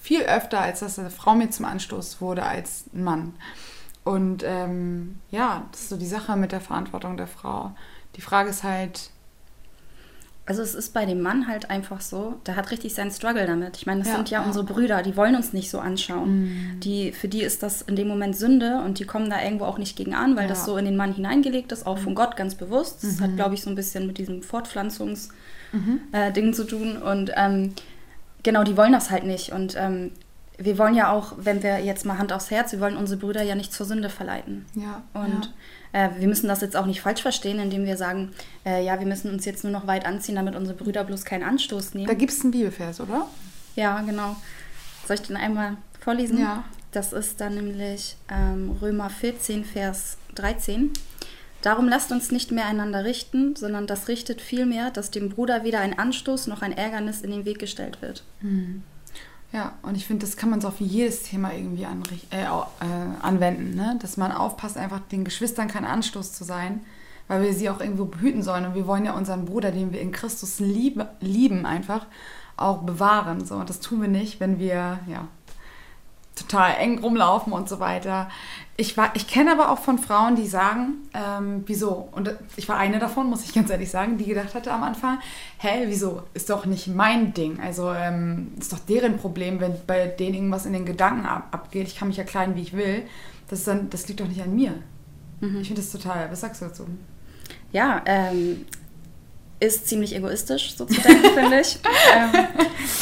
viel 0.00 0.22
öfter, 0.22 0.60
als 0.60 0.80
dass 0.80 0.98
eine 0.98 1.10
Frau 1.10 1.34
mir 1.34 1.50
zum 1.50 1.64
Anstoß 1.64 2.20
wurde 2.20 2.44
als 2.44 2.84
ein 2.94 3.04
Mann. 3.04 3.34
Und 4.04 4.42
ähm, 4.44 5.16
ja, 5.30 5.66
das 5.72 5.82
ist 5.82 5.88
so 5.88 5.96
die 5.96 6.06
Sache 6.06 6.36
mit 6.36 6.52
der 6.52 6.60
Verantwortung 6.60 7.16
der 7.16 7.26
Frau. 7.26 7.72
Die 8.16 8.20
Frage 8.20 8.50
ist 8.50 8.62
halt, 8.62 9.10
also 10.46 10.60
es 10.60 10.74
ist 10.74 10.92
bei 10.92 11.06
dem 11.06 11.22
Mann 11.22 11.48
halt 11.48 11.70
einfach 11.70 12.02
so, 12.02 12.34
der 12.44 12.56
hat 12.56 12.70
richtig 12.70 12.92
seinen 12.92 13.10
Struggle 13.10 13.46
damit. 13.46 13.78
Ich 13.78 13.86
meine, 13.86 14.00
das 14.00 14.08
ja, 14.08 14.16
sind 14.16 14.28
ja, 14.28 14.40
ja, 14.40 14.46
unsere 14.46 14.64
Brüder, 14.64 15.02
die 15.02 15.16
wollen 15.16 15.34
uns 15.34 15.54
nicht 15.54 15.70
so 15.70 15.78
anschauen. 15.78 16.42
Mhm. 16.42 16.80
Die, 16.80 17.12
für 17.12 17.28
die 17.28 17.42
ist 17.42 17.62
das 17.62 17.80
in 17.80 17.96
dem 17.96 18.08
Moment 18.08 18.36
Sünde 18.36 18.82
und 18.84 18.98
die 18.98 19.06
kommen 19.06 19.30
da 19.30 19.42
irgendwo 19.42 19.64
auch 19.64 19.78
nicht 19.78 19.96
gegen 19.96 20.14
an, 20.14 20.36
weil 20.36 20.42
ja. 20.42 20.48
das 20.50 20.66
so 20.66 20.76
in 20.76 20.84
den 20.84 20.96
Mann 20.96 21.14
hineingelegt 21.14 21.72
ist, 21.72 21.86
auch 21.86 21.96
von 21.96 22.14
Gott 22.14 22.36
ganz 22.36 22.56
bewusst. 22.56 23.02
Das 23.02 23.20
mhm. 23.20 23.24
hat, 23.24 23.36
glaube 23.36 23.54
ich, 23.54 23.62
so 23.62 23.70
ein 23.70 23.74
bisschen 23.74 24.06
mit 24.06 24.18
diesem 24.18 24.42
Fortpflanzungsding 24.42 25.30
mhm. 25.72 26.00
äh, 26.12 26.52
zu 26.52 26.64
tun. 26.64 26.98
Und 26.98 27.32
ähm, 27.36 27.72
genau, 28.42 28.64
die 28.64 28.76
wollen 28.76 28.92
das 28.92 29.10
halt 29.10 29.24
nicht. 29.24 29.50
Und 29.50 29.76
ähm, 29.78 30.10
wir 30.58 30.78
wollen 30.78 30.94
ja 30.94 31.10
auch, 31.10 31.32
wenn 31.36 31.62
wir 31.62 31.80
jetzt 31.80 32.06
mal 32.06 32.18
Hand 32.18 32.32
aufs 32.32 32.50
Herz, 32.50 32.72
wir 32.72 32.80
wollen 32.80 32.96
unsere 32.96 33.18
Brüder 33.18 33.42
ja 33.42 33.54
nicht 33.54 33.72
zur 33.72 33.86
Sünde 33.86 34.08
verleiten. 34.08 34.64
Ja. 34.74 35.02
Und 35.12 35.52
ja. 35.92 36.06
Äh, 36.06 36.10
wir 36.18 36.28
müssen 36.28 36.48
das 36.48 36.60
jetzt 36.60 36.76
auch 36.76 36.86
nicht 36.86 37.00
falsch 37.00 37.22
verstehen, 37.22 37.58
indem 37.58 37.86
wir 37.86 37.96
sagen, 37.96 38.32
äh, 38.66 38.84
ja, 38.84 38.98
wir 38.98 39.06
müssen 39.06 39.30
uns 39.32 39.44
jetzt 39.44 39.64
nur 39.64 39.72
noch 39.72 39.86
weit 39.86 40.06
anziehen, 40.06 40.34
damit 40.34 40.56
unsere 40.56 40.76
Brüder 40.76 41.04
bloß 41.04 41.24
keinen 41.24 41.44
Anstoß 41.44 41.94
nehmen. 41.94 42.08
Da 42.08 42.14
gibt 42.14 42.32
es 42.32 42.42
einen 42.42 42.50
Bibelvers, 42.50 43.00
oder? 43.00 43.28
Ja, 43.76 44.00
genau. 44.02 44.36
Soll 45.06 45.16
ich 45.16 45.22
den 45.22 45.36
einmal 45.36 45.76
vorlesen? 46.00 46.40
Ja. 46.40 46.64
Das 46.92 47.12
ist 47.12 47.40
dann 47.40 47.54
nämlich 47.54 48.16
ähm, 48.28 48.76
Römer 48.80 49.10
14, 49.10 49.64
Vers 49.64 50.18
13. 50.34 50.92
Darum 51.62 51.88
lasst 51.88 52.12
uns 52.12 52.30
nicht 52.30 52.50
mehr 52.52 52.66
einander 52.66 53.04
richten, 53.04 53.56
sondern 53.56 53.86
das 53.86 54.08
richtet 54.08 54.40
vielmehr, 54.40 54.90
dass 54.90 55.10
dem 55.10 55.30
Bruder 55.30 55.64
weder 55.64 55.80
ein 55.80 55.98
Anstoß 55.98 56.46
noch 56.46 56.62
ein 56.62 56.76
Ärgernis 56.76 57.22
in 57.22 57.30
den 57.30 57.44
Weg 57.44 57.58
gestellt 57.58 58.02
wird. 58.02 58.22
Mhm. 58.40 58.82
Ja, 59.54 59.74
und 59.82 59.96
ich 59.96 60.04
finde, 60.04 60.26
das 60.26 60.36
kann 60.36 60.50
man 60.50 60.60
so 60.60 60.66
auf 60.66 60.80
jedes 60.80 61.22
Thema 61.22 61.54
irgendwie 61.54 61.84
äh, 61.84 62.42
äh, 62.42 62.48
anwenden, 63.22 63.76
ne? 63.76 63.96
dass 64.02 64.16
man 64.16 64.32
aufpasst, 64.32 64.76
einfach 64.76 64.98
den 65.12 65.22
Geschwistern 65.22 65.68
kein 65.68 65.84
Anstoß 65.84 66.32
zu 66.32 66.42
sein, 66.42 66.80
weil 67.28 67.40
wir 67.40 67.54
sie 67.54 67.70
auch 67.70 67.78
irgendwo 67.78 68.06
behüten 68.06 68.42
sollen. 68.42 68.66
Und 68.66 68.74
wir 68.74 68.88
wollen 68.88 69.04
ja 69.04 69.12
unseren 69.12 69.44
Bruder, 69.44 69.70
den 69.70 69.92
wir 69.92 70.00
in 70.00 70.10
Christus 70.10 70.58
lieb 70.58 71.06
lieben, 71.20 71.66
einfach 71.66 72.06
auch 72.56 72.78
bewahren. 72.78 73.44
So. 73.44 73.54
Und 73.54 73.70
das 73.70 73.78
tun 73.78 74.00
wir 74.00 74.08
nicht, 74.08 74.40
wenn 74.40 74.58
wir 74.58 74.98
ja, 75.06 75.28
total 76.34 76.74
eng 76.78 76.98
rumlaufen 76.98 77.52
und 77.52 77.68
so 77.68 77.80
weiter. 77.80 78.28
Ich, 78.76 78.96
ich 79.14 79.28
kenne 79.28 79.52
aber 79.52 79.70
auch 79.70 79.78
von 79.78 79.98
Frauen, 79.98 80.34
die 80.34 80.48
sagen, 80.48 80.94
ähm, 81.14 81.62
wieso? 81.66 82.08
Und 82.10 82.34
ich 82.56 82.68
war 82.68 82.76
eine 82.76 82.98
davon, 82.98 83.30
muss 83.30 83.44
ich 83.44 83.54
ganz 83.54 83.70
ehrlich 83.70 83.90
sagen, 83.90 84.18
die 84.18 84.24
gedacht 84.24 84.54
hatte 84.54 84.72
am 84.72 84.82
Anfang, 84.82 85.18
hä, 85.58 85.84
wieso? 85.86 86.24
Ist 86.34 86.50
doch 86.50 86.66
nicht 86.66 86.88
mein 86.88 87.34
Ding. 87.34 87.60
Also 87.60 87.92
ähm, 87.92 88.52
ist 88.58 88.72
doch 88.72 88.80
deren 88.80 89.16
Problem, 89.16 89.60
wenn 89.60 89.74
bei 89.86 90.08
denen 90.08 90.34
irgendwas 90.34 90.66
in 90.66 90.72
den 90.72 90.86
Gedanken 90.86 91.24
ab, 91.24 91.48
abgeht. 91.52 91.86
Ich 91.86 91.96
kann 91.96 92.08
mich 92.08 92.16
ja 92.16 92.24
kleiden, 92.24 92.56
wie 92.56 92.62
ich 92.62 92.72
will. 92.72 93.02
Das, 93.48 93.62
dann, 93.62 93.90
das 93.90 94.08
liegt 94.08 94.18
doch 94.18 94.28
nicht 94.28 94.42
an 94.42 94.56
mir. 94.56 94.72
Mhm. 95.40 95.60
Ich 95.60 95.68
finde 95.68 95.82
das 95.82 95.92
total. 95.92 96.30
Was 96.32 96.40
sagst 96.40 96.60
du 96.60 96.66
dazu? 96.66 96.86
Ja, 97.70 98.02
ähm, 98.06 98.64
ist 99.66 99.88
ziemlich 99.88 100.14
egoistisch, 100.14 100.76
so 100.76 100.84
zu 100.84 101.00
denken, 101.00 101.30
finde 101.34 101.60
ich. 101.60 101.78
Ähm, 102.14 102.46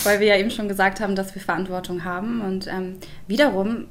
weil 0.04 0.20
wir 0.20 0.28
ja 0.28 0.36
eben 0.36 0.50
schon 0.50 0.68
gesagt 0.68 1.00
haben, 1.00 1.16
dass 1.16 1.34
wir 1.34 1.42
Verantwortung 1.42 2.04
haben. 2.04 2.40
Und 2.40 2.66
ähm, 2.66 2.96
wiederum 3.26 3.86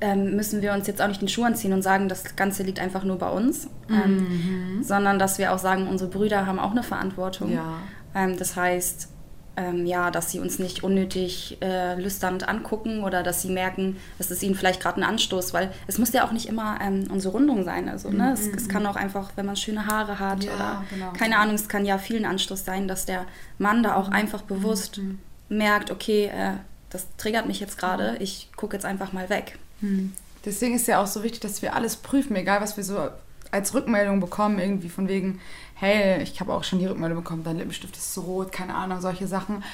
ähm, 0.00 0.34
müssen 0.36 0.62
wir 0.62 0.72
uns 0.72 0.86
jetzt 0.86 1.00
auch 1.00 1.08
nicht 1.08 1.20
den 1.20 1.28
Schuh 1.28 1.44
anziehen 1.44 1.72
und 1.72 1.82
sagen, 1.82 2.08
das 2.08 2.36
Ganze 2.36 2.62
liegt 2.64 2.80
einfach 2.80 3.04
nur 3.04 3.18
bei 3.18 3.30
uns, 3.30 3.68
ähm, 3.88 4.78
mhm. 4.78 4.82
sondern 4.82 5.18
dass 5.18 5.38
wir 5.38 5.52
auch 5.52 5.58
sagen, 5.58 5.86
unsere 5.86 6.10
Brüder 6.10 6.46
haben 6.46 6.58
auch 6.58 6.72
eine 6.72 6.82
Verantwortung. 6.82 7.52
Ja. 7.52 7.78
Ähm, 8.14 8.36
das 8.36 8.56
heißt, 8.56 9.08
ähm, 9.56 9.86
ja, 9.86 10.10
dass 10.10 10.30
sie 10.30 10.40
uns 10.40 10.58
nicht 10.58 10.82
unnötig 10.82 11.58
äh, 11.60 12.00
lüsternd 12.00 12.48
angucken 12.48 13.04
oder 13.04 13.22
dass 13.22 13.42
sie 13.42 13.50
merken, 13.50 13.96
es 14.18 14.30
ist 14.30 14.42
ihnen 14.42 14.54
vielleicht 14.54 14.80
gerade 14.80 15.00
ein 15.00 15.04
Anstoß, 15.04 15.52
weil 15.52 15.72
es 15.86 15.98
muss 15.98 16.12
ja 16.12 16.26
auch 16.26 16.32
nicht 16.32 16.46
immer 16.46 16.78
ähm, 16.80 17.04
unsere 17.10 17.34
Rundung 17.34 17.64
sein. 17.64 17.88
Also, 17.88 18.10
ne? 18.10 18.24
Mhm. 18.24 18.32
Es, 18.32 18.46
es, 18.46 18.68
kann 18.68 18.86
auch 18.86 18.96
einfach, 18.96 19.32
wenn 19.36 19.46
man 19.46 19.56
schöne 19.56 19.86
Haare 19.86 20.18
hat 20.18 20.44
ja, 20.44 20.54
oder 20.54 20.84
genau. 20.90 21.12
keine 21.12 21.38
Ahnung, 21.38 21.54
es 21.54 21.68
kann 21.68 21.84
ja 21.84 21.98
vielen 21.98 22.24
Anstoß 22.24 22.64
sein, 22.64 22.88
dass 22.88 23.04
der 23.04 23.26
Mann 23.58 23.82
da 23.82 23.96
auch 23.96 24.08
mhm. 24.08 24.14
einfach 24.14 24.42
bewusst 24.42 24.98
mhm. 24.98 25.18
merkt, 25.48 25.90
okay, 25.90 26.26
äh, 26.26 26.52
das 26.92 27.06
triggert 27.16 27.46
mich 27.46 27.60
jetzt 27.60 27.78
gerade, 27.78 28.16
ich 28.20 28.50
gucke 28.56 28.76
jetzt 28.76 28.84
einfach 28.84 29.12
mal 29.12 29.28
weg. 29.30 29.58
Hm. 29.80 30.12
Deswegen 30.44 30.74
ist 30.74 30.86
ja 30.86 31.00
auch 31.02 31.06
so 31.06 31.22
wichtig, 31.22 31.40
dass 31.40 31.62
wir 31.62 31.74
alles 31.74 31.96
prüfen, 31.96 32.36
egal 32.36 32.60
was 32.60 32.76
wir 32.76 32.84
so 32.84 33.08
als 33.50 33.74
Rückmeldung 33.74 34.20
bekommen, 34.20 34.58
irgendwie 34.58 34.88
von 34.88 35.08
wegen, 35.08 35.40
hey, 35.82 36.22
ich 36.22 36.40
habe 36.40 36.54
auch 36.54 36.62
schon 36.62 36.78
die 36.78 36.86
Rückmeldung 36.86 37.18
bekommen, 37.18 37.42
dein 37.42 37.58
Lippenstift 37.58 37.96
ist 37.96 38.14
zu 38.14 38.20
rot, 38.20 38.52
keine 38.52 38.74
Ahnung, 38.74 39.00
solche 39.00 39.26
Sachen. 39.26 39.64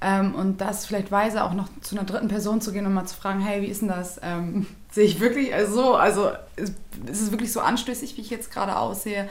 Ähm, 0.00 0.34
und 0.34 0.60
das 0.60 0.86
vielleicht 0.86 1.10
weise 1.10 1.44
auch 1.44 1.52
noch 1.52 1.68
zu 1.82 1.94
einer 1.94 2.06
dritten 2.06 2.28
Person 2.28 2.60
zu 2.60 2.72
gehen 2.72 2.86
und 2.86 2.94
mal 2.94 3.04
zu 3.04 3.16
fragen, 3.16 3.40
hey, 3.40 3.60
wie 3.60 3.66
ist 3.66 3.82
denn 3.82 3.88
das? 3.88 4.18
Ähm, 4.22 4.66
sehe 4.90 5.04
ich 5.04 5.20
wirklich 5.20 5.54
also 5.54 5.74
so? 5.74 5.94
Also 5.94 6.30
ist, 6.56 6.74
ist 7.06 7.20
es 7.20 7.30
wirklich 7.30 7.52
so 7.52 7.60
anstößig, 7.60 8.16
wie 8.16 8.22
ich 8.22 8.30
jetzt 8.30 8.50
gerade 8.50 8.76
aussehe? 8.76 9.28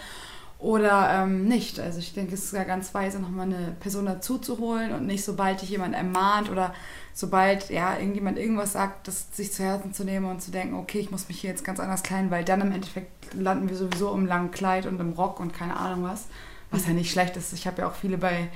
Oder 0.60 1.10
ähm, 1.12 1.46
nicht. 1.46 1.80
Also 1.80 2.00
ich 2.00 2.14
denke, 2.14 2.34
es 2.34 2.46
ist 2.46 2.54
ja 2.54 2.64
ganz 2.64 2.94
weise, 2.94 3.20
nochmal 3.20 3.46
eine 3.46 3.76
Person 3.80 4.06
dazu 4.06 4.38
zu 4.38 4.60
holen 4.60 4.92
und 4.92 5.06
nicht, 5.06 5.24
sobald 5.24 5.62
dich 5.62 5.70
jemand 5.70 5.96
ermahnt 5.96 6.50
oder 6.50 6.74
sobald 7.14 7.70
ja 7.70 7.98
irgendjemand 7.98 8.38
irgendwas 8.38 8.74
sagt, 8.74 9.08
das 9.08 9.28
sich 9.36 9.54
zu 9.54 9.64
Herzen 9.64 9.94
zu 9.94 10.04
nehmen 10.04 10.26
und 10.26 10.42
zu 10.42 10.52
denken, 10.52 10.76
okay, 10.76 11.00
ich 11.00 11.12
muss 11.12 11.28
mich 11.28 11.40
hier 11.40 11.52
jetzt 11.52 11.64
ganz 11.64 11.80
anders 11.80 12.04
kleiden, 12.04 12.32
weil 12.32 12.44
dann 12.44 12.62
im 12.62 12.72
Endeffekt 12.72 13.17
landen 13.34 13.70
wir 13.70 13.76
sowieso 13.76 14.14
im 14.14 14.26
langen 14.26 14.52
Kleid 14.52 14.86
und 14.86 15.00
im 15.00 15.14
Rock 15.14 15.40
und 15.40 15.54
keine 15.54 15.78
Ahnung 15.78 16.04
was. 16.04 16.26
Was 16.72 16.88
ja 16.88 16.94
nicht 16.94 17.12
schlecht 17.12 17.38
ist. 17.38 17.54
Ich 17.54 17.66
habe 17.66 17.82
ja 17.82 17.88
auch 17.88 17.96
viele 17.96 18.18
bei 18.18 18.50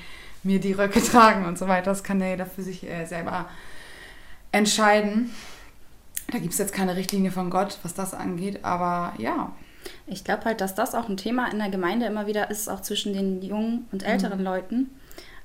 mir 0.43 0.59
die 0.59 0.73
Röcke 0.73 1.01
tragen 1.03 1.45
und 1.45 1.57
so 1.57 1.67
weiter. 1.67 1.91
Das 1.91 2.03
kann 2.03 2.19
ja 2.19 2.27
jeder 2.27 2.45
für 2.45 2.63
sich 2.63 2.87
äh, 2.89 3.05
selber 3.05 3.47
entscheiden. 4.51 5.31
Da 6.31 6.39
gibt 6.39 6.53
es 6.53 6.59
jetzt 6.59 6.73
keine 6.73 6.95
Richtlinie 6.95 7.31
von 7.31 7.49
Gott, 7.49 7.79
was 7.83 7.93
das 7.93 8.13
angeht, 8.13 8.63
aber 8.63 9.13
ja. 9.17 9.51
Ich 10.07 10.23
glaube 10.23 10.45
halt, 10.45 10.61
dass 10.61 10.75
das 10.75 10.95
auch 10.95 11.09
ein 11.09 11.17
Thema 11.17 11.51
in 11.51 11.59
der 11.59 11.69
Gemeinde 11.69 12.05
immer 12.05 12.27
wieder 12.27 12.51
ist, 12.51 12.69
auch 12.69 12.81
zwischen 12.81 13.13
den 13.13 13.41
jungen 13.41 13.87
und 13.91 14.03
älteren 14.03 14.39
mhm. 14.39 14.45
Leuten 14.45 14.89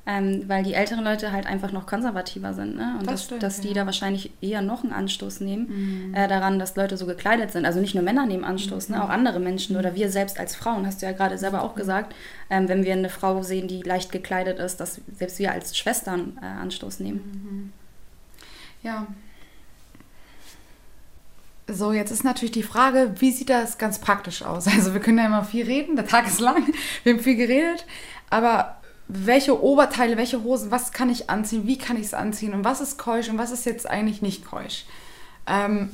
ähm, 0.07 0.45
weil 0.47 0.63
die 0.63 0.75
älteren 0.75 1.05
Leute 1.05 1.33
halt 1.33 1.47
einfach 1.47 1.73
noch 1.73 1.87
konservativer 1.87 2.55
sind. 2.55 2.77
Ne? 2.77 2.95
Und 2.99 3.07
das 3.07 3.15
dass, 3.15 3.25
stimmt, 3.25 3.43
dass 3.43 3.61
die 3.61 3.69
ja. 3.69 3.75
da 3.75 3.87
wahrscheinlich 3.87 4.31
eher 4.41 4.63
noch 4.63 4.85
einen 4.85 4.93
Anstoß 4.93 5.41
nehmen 5.41 6.11
mhm. 6.11 6.15
äh, 6.15 6.29
daran, 6.29 6.61
dass 6.61 6.77
Leute 6.77 6.97
so 6.97 7.07
gekleidet 7.07 7.51
sind. 7.51 7.67
Also 7.67 7.81
nicht 7.81 7.95
nur 7.95 8.05
Männer 8.05 8.25
nehmen 8.25 8.45
Anstoß, 8.45 8.89
ne? 8.89 8.97
mhm. 8.97 9.03
ne? 9.03 9.07
auch 9.07 9.11
andere 9.11 9.41
Menschen 9.41 9.77
oder 9.77 9.97
wir 9.97 10.09
selbst 10.09 10.39
als 10.39 10.55
Frauen, 10.55 10.87
hast 10.87 11.03
du 11.03 11.07
ja 11.07 11.13
gerade 11.13 11.37
selber 11.39 11.63
auch 11.63 11.75
gesagt, 11.75 12.15
ähm, 12.51 12.69
wenn 12.69 12.85
wir 12.85 12.93
eine 12.93 13.09
Frau 13.09 13.43
sehen, 13.43 13.67
die 13.67 13.83
leicht 13.83 14.13
gekleidet 14.13 14.61
ist, 14.61 14.79
dass 14.79 15.01
selbst 15.13 15.41
wir 15.41 15.51
als 15.51 15.77
Schwestern 15.77 16.39
äh, 16.41 16.47
Anstoß 16.47 17.01
nehmen. 17.01 17.21
Mhm. 17.23 17.73
Ja. 18.85 19.09
So, 21.69 21.93
jetzt 21.93 22.13
ist 22.13 22.23
natürlich 22.23 22.53
die 22.53 22.63
Frage, 22.63 23.15
wie 23.19 23.33
sieht 23.33 23.51
das 23.51 23.77
ganz 23.77 23.99
praktisch 23.99 24.43
aus? 24.43 24.69
Also 24.69 24.93
wir 24.95 25.01
können 25.01 25.19
ja 25.19 25.27
immer 25.27 25.43
viel 25.43 25.65
reden, 25.65 25.97
der 25.97 26.07
Tag 26.07 26.29
ist 26.29 26.39
lang, 26.39 26.63
wir 27.03 27.15
haben 27.15 27.21
viel 27.21 27.35
geredet, 27.35 27.87
aber 28.31 28.77
welche 29.09 29.63
Oberteile, 29.63 30.17
welche 30.17 30.43
Hosen, 30.43 30.71
was 30.71 30.93
kann 30.93 31.11
ich 31.11 31.31
anziehen, 31.31 31.67
wie 31.67 31.79
kann 31.79 31.97
ich 31.97 32.07
es 32.07 32.15
anziehen 32.15 32.55
und 32.55 32.65
was 32.65 32.81
ist 32.81 32.99
keusch 32.99 33.29
und 33.29 33.39
was 33.39 33.53
ist 33.53 33.65
jetzt 33.65 33.89
eigentlich 33.89 34.23
nicht 34.23 34.45
keusch. 34.45 34.85
Ähm, 35.47 35.91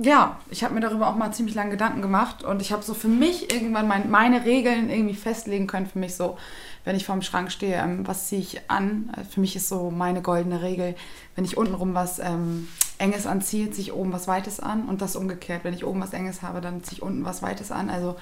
ja, 0.00 0.38
ich 0.50 0.62
habe 0.62 0.74
mir 0.74 0.80
darüber 0.80 1.08
auch 1.08 1.16
mal 1.16 1.32
ziemlich 1.32 1.56
lange 1.56 1.70
Gedanken 1.70 2.02
gemacht 2.02 2.44
und 2.44 2.62
ich 2.62 2.72
habe 2.72 2.84
so 2.84 2.94
für 2.94 3.08
mich 3.08 3.52
irgendwann 3.52 3.88
mein, 3.88 4.10
meine 4.10 4.44
Regeln 4.44 4.90
irgendwie 4.90 5.16
festlegen 5.16 5.66
können. 5.66 5.86
Für 5.86 5.98
mich 5.98 6.14
so, 6.14 6.38
wenn 6.84 6.94
ich 6.94 7.04
vorm 7.04 7.20
Schrank 7.20 7.50
stehe, 7.50 7.76
ähm, 7.76 8.06
was 8.06 8.28
ziehe 8.28 8.40
ich 8.40 8.70
an? 8.70 9.12
Äh, 9.16 9.24
für 9.24 9.40
mich 9.40 9.56
ist 9.56 9.68
so 9.68 9.90
meine 9.90 10.22
goldene 10.22 10.62
Regel, 10.62 10.94
wenn 11.34 11.44
ich 11.44 11.56
untenrum 11.56 11.94
was 11.94 12.20
ähm, 12.20 12.68
Enges 12.98 13.26
anziehe, 13.26 13.72
ziehe 13.72 13.88
ich 13.88 13.92
oben 13.92 14.12
was 14.12 14.28
Weites 14.28 14.60
an 14.60 14.84
und 14.84 15.02
das 15.02 15.16
umgekehrt. 15.16 15.64
Wenn 15.64 15.74
ich 15.74 15.84
oben 15.84 16.00
was 16.00 16.12
Enges 16.12 16.42
habe, 16.42 16.60
dann 16.60 16.84
ziehe 16.84 16.98
ich 16.98 17.02
unten 17.02 17.24
was 17.24 17.42
Weites 17.42 17.72
an. 17.72 17.90
Also 17.90 18.16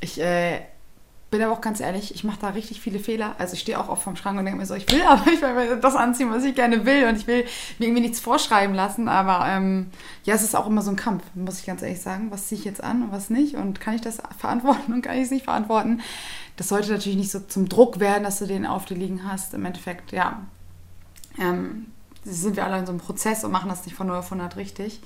ich 0.00 0.20
äh, 0.20 0.60
bin 1.34 1.42
aber 1.42 1.52
auch 1.52 1.60
ganz 1.60 1.80
ehrlich, 1.80 2.14
ich 2.14 2.22
mache 2.22 2.38
da 2.40 2.50
richtig 2.50 2.80
viele 2.80 3.00
Fehler. 3.00 3.34
Also 3.38 3.54
ich 3.54 3.60
stehe 3.60 3.80
auch 3.80 3.88
oft 3.88 4.04
vorm 4.04 4.14
Schrank 4.14 4.38
und 4.38 4.44
denke 4.44 4.60
mir 4.60 4.66
so, 4.66 4.74
ich 4.74 4.88
will 4.92 5.02
aber 5.08 5.26
ich 5.32 5.42
will 5.42 5.80
das 5.80 5.96
anziehen, 5.96 6.30
was 6.30 6.44
ich 6.44 6.54
gerne 6.54 6.86
will 6.86 7.08
und 7.08 7.16
ich 7.16 7.26
will 7.26 7.44
mir 7.80 7.86
irgendwie 7.86 8.02
nichts 8.02 8.20
vorschreiben 8.20 8.72
lassen. 8.72 9.08
Aber 9.08 9.44
ähm, 9.48 9.90
ja, 10.22 10.36
es 10.36 10.44
ist 10.44 10.54
auch 10.54 10.68
immer 10.68 10.80
so 10.80 10.92
ein 10.92 10.96
Kampf, 10.96 11.24
muss 11.34 11.58
ich 11.58 11.66
ganz 11.66 11.82
ehrlich 11.82 12.00
sagen. 12.00 12.30
Was 12.30 12.46
ziehe 12.46 12.60
ich 12.60 12.64
jetzt 12.64 12.84
an 12.84 13.02
und 13.02 13.10
was 13.10 13.30
nicht? 13.30 13.56
Und 13.56 13.80
kann 13.80 13.96
ich 13.96 14.00
das 14.00 14.18
verantworten 14.38 14.92
und 14.92 15.02
kann 15.02 15.16
ich 15.16 15.24
es 15.24 15.32
nicht 15.32 15.44
verantworten? 15.44 16.02
Das 16.56 16.68
sollte 16.68 16.92
natürlich 16.92 17.18
nicht 17.18 17.32
so 17.32 17.40
zum 17.40 17.68
Druck 17.68 17.98
werden, 17.98 18.22
dass 18.22 18.38
du 18.38 18.46
den 18.46 18.64
auf 18.64 18.84
dir 18.84 18.96
liegen 18.96 19.28
hast. 19.28 19.54
Im 19.54 19.64
Endeffekt, 19.64 20.12
ja, 20.12 20.40
ähm, 21.40 21.86
sind 22.22 22.54
wir 22.54 22.64
alle 22.64 22.78
in 22.78 22.86
so 22.86 22.92
einem 22.92 23.00
Prozess 23.00 23.42
und 23.42 23.50
machen 23.50 23.68
das 23.68 23.84
nicht 23.86 23.96
von 23.96 24.06
0 24.06 24.18
auf 24.18 24.26
100 24.26 24.56
richtig. 24.56 25.00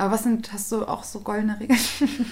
Aber 0.00 0.12
was 0.12 0.22
sind, 0.22 0.50
hast 0.52 0.72
du 0.72 0.86
auch 0.86 1.04
so 1.04 1.20
goldene 1.20 1.58
Regeln? 1.60 1.78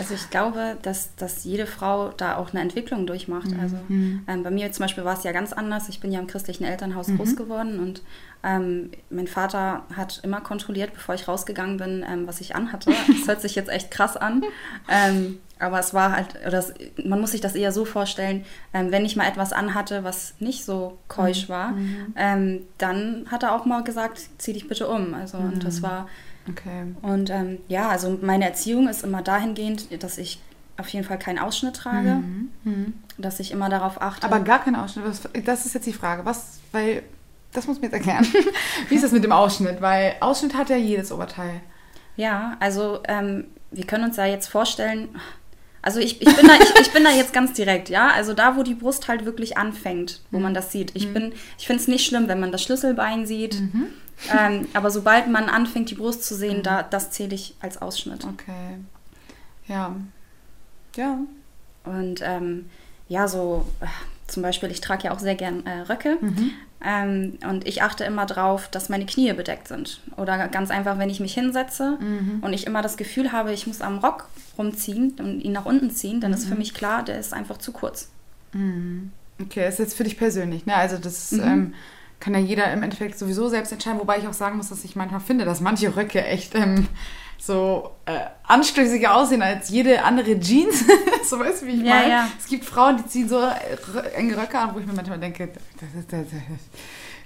Also 0.00 0.14
ich 0.14 0.30
glaube, 0.30 0.76
dass, 0.82 1.14
dass 1.14 1.44
jede 1.44 1.64
Frau 1.64 2.08
da 2.08 2.38
auch 2.38 2.50
eine 2.50 2.60
Entwicklung 2.60 3.06
durchmacht. 3.06 3.52
Mhm. 3.52 3.60
Also 3.60 3.76
ähm, 3.88 4.42
bei 4.42 4.50
mir 4.50 4.72
zum 4.72 4.82
Beispiel 4.82 5.04
war 5.04 5.16
es 5.16 5.22
ja 5.22 5.30
ganz 5.30 5.52
anders. 5.52 5.88
Ich 5.88 6.00
bin 6.00 6.10
ja 6.10 6.18
im 6.18 6.26
christlichen 6.26 6.64
Elternhaus 6.64 7.06
mhm. 7.06 7.18
groß 7.18 7.36
geworden 7.36 7.78
und 7.78 8.02
ähm, 8.42 8.90
mein 9.10 9.28
Vater 9.28 9.84
hat 9.94 10.18
immer 10.24 10.40
kontrolliert, 10.40 10.92
bevor 10.92 11.14
ich 11.14 11.28
rausgegangen 11.28 11.76
bin, 11.76 12.04
ähm, 12.04 12.26
was 12.26 12.40
ich 12.40 12.56
anhatte. 12.56 12.90
Das 13.06 13.28
hört 13.28 13.40
sich 13.40 13.54
jetzt 13.54 13.70
echt 13.70 13.92
krass 13.92 14.16
an. 14.16 14.42
Ähm, 14.88 15.38
aber 15.60 15.78
es 15.78 15.94
war 15.94 16.10
halt, 16.10 16.34
oder 16.44 16.58
es, 16.58 16.74
man 17.04 17.20
muss 17.20 17.30
sich 17.30 17.40
das 17.40 17.54
eher 17.54 17.70
so 17.70 17.84
vorstellen, 17.84 18.44
ähm, 18.74 18.90
wenn 18.90 19.04
ich 19.04 19.14
mal 19.14 19.28
etwas 19.28 19.52
anhatte, 19.52 20.02
was 20.02 20.34
nicht 20.40 20.64
so 20.64 20.98
keusch 21.06 21.44
mhm. 21.44 21.52
war, 21.52 21.70
mhm. 21.70 22.14
ähm, 22.16 22.62
dann 22.78 23.26
hat 23.30 23.44
er 23.44 23.54
auch 23.54 23.66
mal 23.66 23.84
gesagt, 23.84 24.20
zieh 24.38 24.52
dich 24.52 24.66
bitte 24.66 24.88
um. 24.88 25.14
Also 25.14 25.38
und 25.38 25.62
das 25.62 25.78
mhm. 25.78 25.82
war 25.84 26.08
Okay. 26.48 26.94
Und 27.02 27.30
ähm, 27.30 27.58
ja, 27.68 27.88
also 27.88 28.18
meine 28.20 28.44
Erziehung 28.44 28.88
ist 28.88 29.04
immer 29.04 29.22
dahingehend, 29.22 30.02
dass 30.02 30.18
ich 30.18 30.40
auf 30.76 30.88
jeden 30.88 31.06
Fall 31.06 31.18
keinen 31.18 31.38
Ausschnitt 31.38 31.76
trage, 31.76 32.16
mhm. 32.16 32.50
Mhm. 32.64 32.94
dass 33.18 33.40
ich 33.40 33.50
immer 33.50 33.68
darauf 33.68 34.00
achte. 34.00 34.26
Aber 34.26 34.40
gar 34.40 34.62
keinen 34.62 34.76
Ausschnitt, 34.76 35.04
das 35.44 35.66
ist 35.66 35.74
jetzt 35.74 35.86
die 35.86 35.92
Frage. 35.92 36.24
Was, 36.24 36.58
weil, 36.72 37.02
das 37.52 37.66
muss 37.66 37.78
mir 37.80 37.84
jetzt 37.84 37.94
erklären. 37.94 38.26
Wie 38.88 38.94
ist 38.94 39.04
das 39.04 39.12
mit 39.12 39.24
dem 39.24 39.32
Ausschnitt? 39.32 39.80
Weil 39.80 40.16
Ausschnitt 40.20 40.54
hat 40.54 40.68
ja 40.68 40.76
jedes 40.76 41.12
Oberteil. 41.12 41.60
Ja, 42.16 42.56
also 42.60 43.00
ähm, 43.08 43.46
wir 43.70 43.86
können 43.86 44.04
uns 44.04 44.16
da 44.16 44.26
jetzt 44.26 44.48
vorstellen, 44.48 45.08
also 45.82 46.00
ich, 46.00 46.20
ich, 46.20 46.36
bin 46.36 46.46
da, 46.46 46.54
ich, 46.54 46.80
ich 46.80 46.92
bin 46.92 47.04
da 47.04 47.10
jetzt 47.10 47.32
ganz 47.32 47.52
direkt, 47.52 47.88
ja. 47.88 48.08
Also 48.08 48.34
da, 48.34 48.56
wo 48.56 48.62
die 48.62 48.74
Brust 48.74 49.08
halt 49.08 49.24
wirklich 49.24 49.56
anfängt, 49.56 50.20
wo 50.30 50.38
mhm. 50.38 50.42
man 50.42 50.54
das 50.54 50.72
sieht. 50.72 50.94
Ich, 50.94 51.06
mhm. 51.06 51.32
ich 51.58 51.66
finde 51.66 51.80
es 51.80 51.88
nicht 51.88 52.04
schlimm, 52.04 52.28
wenn 52.28 52.40
man 52.40 52.52
das 52.52 52.62
Schlüsselbein 52.62 53.24
sieht. 53.24 53.60
Mhm. 53.60 53.86
Ähm, 54.36 54.66
aber 54.72 54.90
sobald 54.90 55.28
man 55.28 55.48
anfängt, 55.48 55.90
die 55.90 55.94
Brust 55.94 56.24
zu 56.24 56.34
sehen, 56.34 56.62
da, 56.62 56.82
das 56.82 57.10
zähle 57.10 57.34
ich 57.34 57.54
als 57.60 57.80
Ausschnitt. 57.80 58.24
Okay. 58.24 58.78
Ja. 59.66 59.94
Ja. 60.96 61.18
Und 61.84 62.20
ähm, 62.22 62.66
ja, 63.08 63.28
so 63.28 63.66
äh, 63.80 63.86
zum 64.26 64.42
Beispiel, 64.42 64.70
ich 64.70 64.80
trage 64.80 65.04
ja 65.04 65.12
auch 65.12 65.18
sehr 65.18 65.34
gern 65.34 65.64
äh, 65.66 65.80
Röcke. 65.82 66.18
Mhm. 66.20 66.50
Ähm, 66.84 67.38
und 67.48 67.66
ich 67.66 67.82
achte 67.82 68.04
immer 68.04 68.26
drauf, 68.26 68.68
dass 68.68 68.88
meine 68.88 69.06
Knie 69.06 69.32
bedeckt 69.32 69.68
sind. 69.68 70.00
Oder 70.16 70.48
ganz 70.48 70.70
einfach, 70.70 70.98
wenn 70.98 71.10
ich 71.10 71.20
mich 71.20 71.34
hinsetze 71.34 71.98
mhm. 72.00 72.38
und 72.42 72.52
ich 72.52 72.66
immer 72.66 72.82
das 72.82 72.96
Gefühl 72.96 73.32
habe, 73.32 73.52
ich 73.52 73.66
muss 73.66 73.80
am 73.80 73.98
Rock 73.98 74.28
rumziehen 74.58 75.14
und 75.18 75.40
ihn 75.40 75.52
nach 75.52 75.64
unten 75.64 75.90
ziehen, 75.90 76.20
dann 76.20 76.32
ist 76.32 76.44
für 76.44 76.52
mhm. 76.52 76.58
mich 76.58 76.74
klar, 76.74 77.02
der 77.02 77.18
ist 77.18 77.32
einfach 77.32 77.58
zu 77.58 77.72
kurz. 77.72 78.08
Mhm. 78.52 79.12
Okay, 79.40 79.64
das 79.64 79.74
ist 79.74 79.80
jetzt 79.80 79.96
für 79.96 80.04
dich 80.04 80.16
persönlich, 80.16 80.64
ne? 80.64 80.74
Also 80.74 80.96
das 80.96 81.32
ist, 81.32 81.40
mhm. 81.40 81.48
ähm, 81.48 81.74
kann 82.20 82.34
ja 82.34 82.40
jeder 82.40 82.72
im 82.72 82.82
Endeffekt 82.82 83.18
sowieso 83.18 83.48
selbst 83.48 83.72
entscheiden, 83.72 84.00
wobei 84.00 84.18
ich 84.18 84.26
auch 84.26 84.32
sagen 84.32 84.56
muss, 84.56 84.68
dass 84.68 84.84
ich 84.84 84.96
manchmal 84.96 85.20
finde, 85.20 85.44
dass 85.44 85.60
manche 85.60 85.94
Röcke 85.96 86.24
echt 86.24 86.54
ähm, 86.54 86.88
so 87.38 87.90
äh, 88.06 88.20
anstößiger 88.44 89.14
aussehen 89.14 89.42
als 89.42 89.68
jede 89.68 90.02
andere 90.02 90.38
Jeans. 90.40 90.84
so 91.24 91.38
weißt 91.38 91.62
du, 91.62 91.66
wie 91.66 91.72
ich 91.72 91.82
ja, 91.82 91.94
meine? 91.94 92.10
Ja. 92.10 92.28
Es 92.38 92.46
gibt 92.46 92.64
Frauen, 92.64 92.96
die 92.96 93.06
ziehen 93.06 93.28
so 93.28 93.40
enge 94.14 94.36
Röcke 94.36 94.58
an, 94.58 94.74
wo 94.74 94.78
ich 94.78 94.86
mir 94.86 94.94
manchmal 94.94 95.18
denke, 95.18 95.48
das 95.48 95.88
ist 95.98 96.12
das. 96.12 96.26
das. 96.30 96.42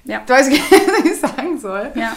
Ja. 0.05 0.23
Du 0.27 0.33
weißt 0.33 0.51
was 0.53 1.05
ich 1.05 1.21
sagen 1.21 1.59
soll. 1.59 1.93
Ja. 1.95 2.17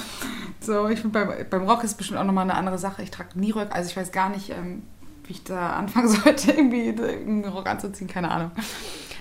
So, 0.59 0.87
ich 0.87 1.01
finde, 1.01 1.25
beim, 1.25 1.49
beim 1.49 1.69
Rock 1.69 1.83
ist 1.83 1.95
bestimmt 1.95 2.19
auch 2.19 2.23
nochmal 2.23 2.43
eine 2.43 2.55
andere 2.55 2.77
Sache. 2.77 3.03
Ich 3.03 3.11
trage 3.11 3.37
nie 3.37 3.51
Röcke, 3.51 3.73
also 3.73 3.89
ich 3.89 3.97
weiß 3.97 4.11
gar 4.11 4.29
nicht, 4.29 4.49
ähm, 4.49 4.83
wie 5.25 5.33
ich 5.33 5.43
da 5.43 5.73
anfangen 5.73 6.07
sollte, 6.23 6.51
irgendwie 6.51 6.89
einen 6.89 7.45
Rock 7.45 7.67
anzuziehen, 7.67 8.07
keine 8.07 8.31
Ahnung. 8.31 8.51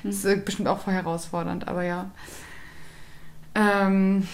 Das 0.05 0.17
ist 0.17 0.25
äh, 0.25 0.37
bestimmt 0.37 0.69
auch 0.69 0.81
voll 0.81 0.95
herausfordernd, 0.95 1.69
aber 1.69 1.83
ja. 1.83 2.11
Ähm, 3.55 4.27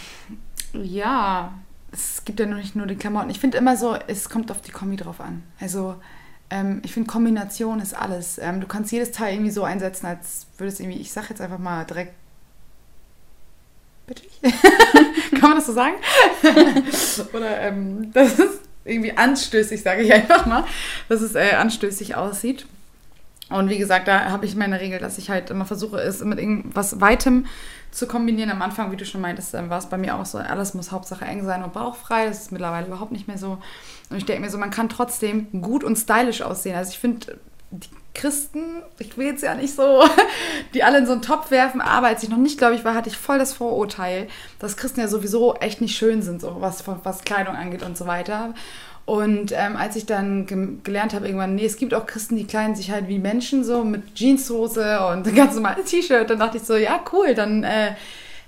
ja, 0.72 1.52
es 1.92 2.24
gibt 2.24 2.40
ja 2.40 2.46
noch 2.46 2.56
nicht 2.56 2.76
nur 2.76 2.86
die 2.86 2.96
Klamotten. 2.96 3.30
Ich 3.30 3.40
finde 3.40 3.58
immer 3.58 3.76
so, 3.76 3.96
es 4.06 4.28
kommt 4.28 4.50
auf 4.50 4.60
die 4.60 4.72
Kombi 4.72 4.96
drauf 4.96 5.20
an. 5.20 5.42
Also 5.60 5.96
ähm, 6.50 6.80
ich 6.84 6.92
finde 6.92 7.10
Kombination 7.10 7.80
ist 7.80 7.94
alles. 7.94 8.38
Ähm, 8.38 8.60
du 8.60 8.66
kannst 8.66 8.92
jedes 8.92 9.12
Teil 9.12 9.34
irgendwie 9.34 9.50
so 9.50 9.64
einsetzen, 9.64 10.06
als 10.06 10.46
würde 10.56 10.72
es 10.72 10.80
irgendwie, 10.80 10.98
ich 10.98 11.12
sag 11.12 11.28
jetzt 11.30 11.40
einfach 11.40 11.58
mal 11.58 11.84
direkt. 11.84 12.14
Bitte? 14.06 14.22
Kann 15.32 15.50
man 15.50 15.56
das 15.56 15.66
so 15.66 15.72
sagen? 15.72 15.96
Oder 17.34 17.60
ähm, 17.60 18.10
das 18.14 18.38
ist 18.38 18.60
irgendwie 18.84 19.16
anstößig, 19.16 19.82
sage 19.82 20.02
ich 20.02 20.12
einfach 20.12 20.46
mal, 20.46 20.64
dass 21.08 21.20
es 21.20 21.34
äh, 21.34 21.52
anstößig 21.52 22.14
aussieht. 22.16 22.66
Und 23.50 23.70
wie 23.70 23.78
gesagt, 23.78 24.08
da 24.08 24.30
habe 24.30 24.44
ich 24.44 24.56
meine 24.56 24.80
Regel, 24.80 24.98
dass 24.98 25.18
ich 25.18 25.30
halt 25.30 25.50
immer 25.50 25.64
versuche, 25.64 25.98
es 25.98 26.22
mit 26.22 26.38
irgendwas 26.38 27.00
Weitem 27.00 27.46
zu 27.90 28.06
kombinieren. 28.06 28.50
Am 28.50 28.60
Anfang, 28.60 28.92
wie 28.92 28.96
du 28.96 29.06
schon 29.06 29.22
meintest, 29.22 29.54
war 29.54 29.78
es 29.78 29.86
bei 29.86 29.96
mir 29.96 30.16
auch 30.16 30.26
so, 30.26 30.38
alles 30.38 30.74
muss 30.74 30.92
Hauptsache 30.92 31.24
eng 31.24 31.44
sein 31.44 31.64
und 31.64 31.72
bauchfrei. 31.72 32.26
Das 32.26 32.42
ist 32.42 32.52
mittlerweile 32.52 32.86
überhaupt 32.86 33.12
nicht 33.12 33.26
mehr 33.26 33.38
so. 33.38 33.58
Und 34.10 34.16
ich 34.16 34.26
denke 34.26 34.42
mir 34.42 34.50
so, 34.50 34.58
man 34.58 34.70
kann 34.70 34.88
trotzdem 34.88 35.62
gut 35.62 35.82
und 35.82 35.96
stylisch 35.96 36.42
aussehen. 36.42 36.76
Also 36.76 36.90
ich 36.90 36.98
finde, 36.98 37.38
die 37.70 37.88
Christen, 38.14 38.82
ich 38.98 39.16
will 39.16 39.26
jetzt 39.26 39.42
ja 39.42 39.54
nicht 39.54 39.74
so, 39.74 40.02
die 40.74 40.82
alle 40.82 40.98
in 40.98 41.06
so 41.06 41.12
einen 41.12 41.22
Topf 41.22 41.50
werfen, 41.50 41.80
aber 41.80 42.08
als 42.08 42.22
ich 42.22 42.28
noch 42.28 42.38
nicht, 42.38 42.58
glaube 42.58 42.74
ich, 42.74 42.84
war, 42.84 42.94
hatte 42.94 43.08
ich 43.08 43.16
voll 43.16 43.38
das 43.38 43.52
Vorurteil, 43.54 44.28
dass 44.58 44.76
Christen 44.76 45.00
ja 45.00 45.08
sowieso 45.08 45.54
echt 45.56 45.80
nicht 45.80 45.96
schön 45.96 46.20
sind, 46.20 46.40
so 46.40 46.56
was, 46.60 46.84
was 47.04 47.22
Kleidung 47.22 47.54
angeht 47.54 47.82
und 47.82 47.96
so 47.96 48.06
weiter. 48.06 48.54
Und 49.08 49.52
ähm, 49.56 49.74
als 49.74 49.96
ich 49.96 50.04
dann 50.04 50.44
ge 50.44 50.68
gelernt 50.84 51.14
habe, 51.14 51.24
irgendwann, 51.24 51.54
nee, 51.54 51.64
es 51.64 51.78
gibt 51.78 51.94
auch 51.94 52.04
Christen, 52.04 52.36
die 52.36 52.44
kleiden 52.44 52.76
sich 52.76 52.90
halt 52.90 53.08
wie 53.08 53.18
Menschen, 53.18 53.64
so 53.64 53.82
mit 53.82 54.14
Jeanshose 54.14 55.00
und 55.06 55.34
ganz 55.34 55.54
normales 55.54 55.86
T-Shirt, 55.86 56.28
dann 56.28 56.38
dachte 56.38 56.58
ich 56.58 56.64
so, 56.64 56.76
ja, 56.76 57.00
cool, 57.10 57.34
dann 57.34 57.64
äh, 57.64 57.94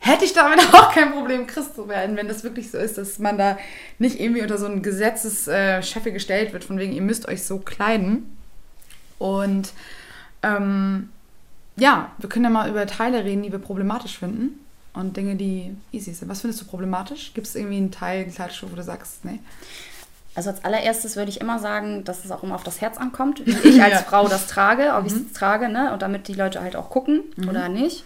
hätte 0.01 0.27
ich 0.27 0.35
damit 0.35 0.59
auch 0.75 0.93
kein 0.93 1.13
Problem, 1.13 1.47
Christ 1.47 1.77
zu 1.77 1.89
werden, 1.89 2.15
wenn 2.15 2.29
das 2.29 2.45
wirklich 2.45 2.71
so 2.71 2.77
ist, 2.77 2.99
dass 2.99 3.19
man 3.19 3.39
da 3.39 3.57
nicht 3.99 4.21
irgendwie 4.21 4.43
unter 4.43 4.59
so 4.59 4.67
ein 4.67 4.83
Gesetzescheffe 4.83 6.11
äh, 6.11 6.13
gestellt 6.13 6.53
wird, 6.53 6.65
von 6.65 6.79
wegen, 6.79 6.93
ihr 6.93 7.01
müsst 7.01 7.27
euch 7.27 7.43
so 7.43 7.57
kleiden. 7.57 8.37
Und 9.19 9.73
ähm, 10.43 11.09
ja, 11.77 12.13
wir 12.19 12.29
können 12.29 12.45
ja 12.45 12.51
mal 12.51 12.69
über 12.69 12.87
Teile 12.87 13.25
reden, 13.25 13.45
die 13.45 13.51
wir 13.53 13.61
problematisch 13.61 14.19
finden 14.19 14.59
und 14.93 15.17
Dinge, 15.17 15.37
die 15.37 15.75
easy 15.91 16.13
sind. 16.13 16.29
Was 16.29 16.43
findest 16.43 16.61
du 16.61 16.67
problematisch? 16.67 17.33
Gibt 17.33 17.47
es 17.47 17.55
irgendwie 17.55 17.79
einen 17.79 17.91
Teil, 17.91 18.25
eine 18.25 18.31
Kleidungsstücke, 18.31 18.73
wo 18.73 18.77
du 18.77 18.83
sagst, 18.83 19.25
nee? 19.25 19.39
Also 20.35 20.51
als 20.51 20.65
allererstes 20.65 21.17
würde 21.17 21.31
ich 21.31 21.41
immer 21.41 21.59
sagen, 21.59 22.05
dass 22.05 22.25
es 22.25 22.31
auch 22.31 22.43
immer 22.43 22.55
auf 22.55 22.63
das 22.63 22.81
Herz 22.81 22.99
ankommt, 22.99 23.45
wie 23.45 23.51
ich 23.69 23.83
als 23.83 23.95
ja. 23.95 23.99
Frau 23.99 24.29
das 24.29 24.47
trage, 24.47 24.95
ob 24.95 25.03
mhm. 25.03 25.07
ich 25.07 25.13
es 25.13 25.33
trage, 25.33 25.69
ne? 25.69 25.93
Und 25.93 26.03
damit 26.03 26.29
die 26.29 26.35
Leute 26.35 26.61
halt 26.63 26.77
auch 26.77 26.91
gucken 26.91 27.25
mhm. 27.37 27.49
oder 27.49 27.69
nicht. 27.69 28.05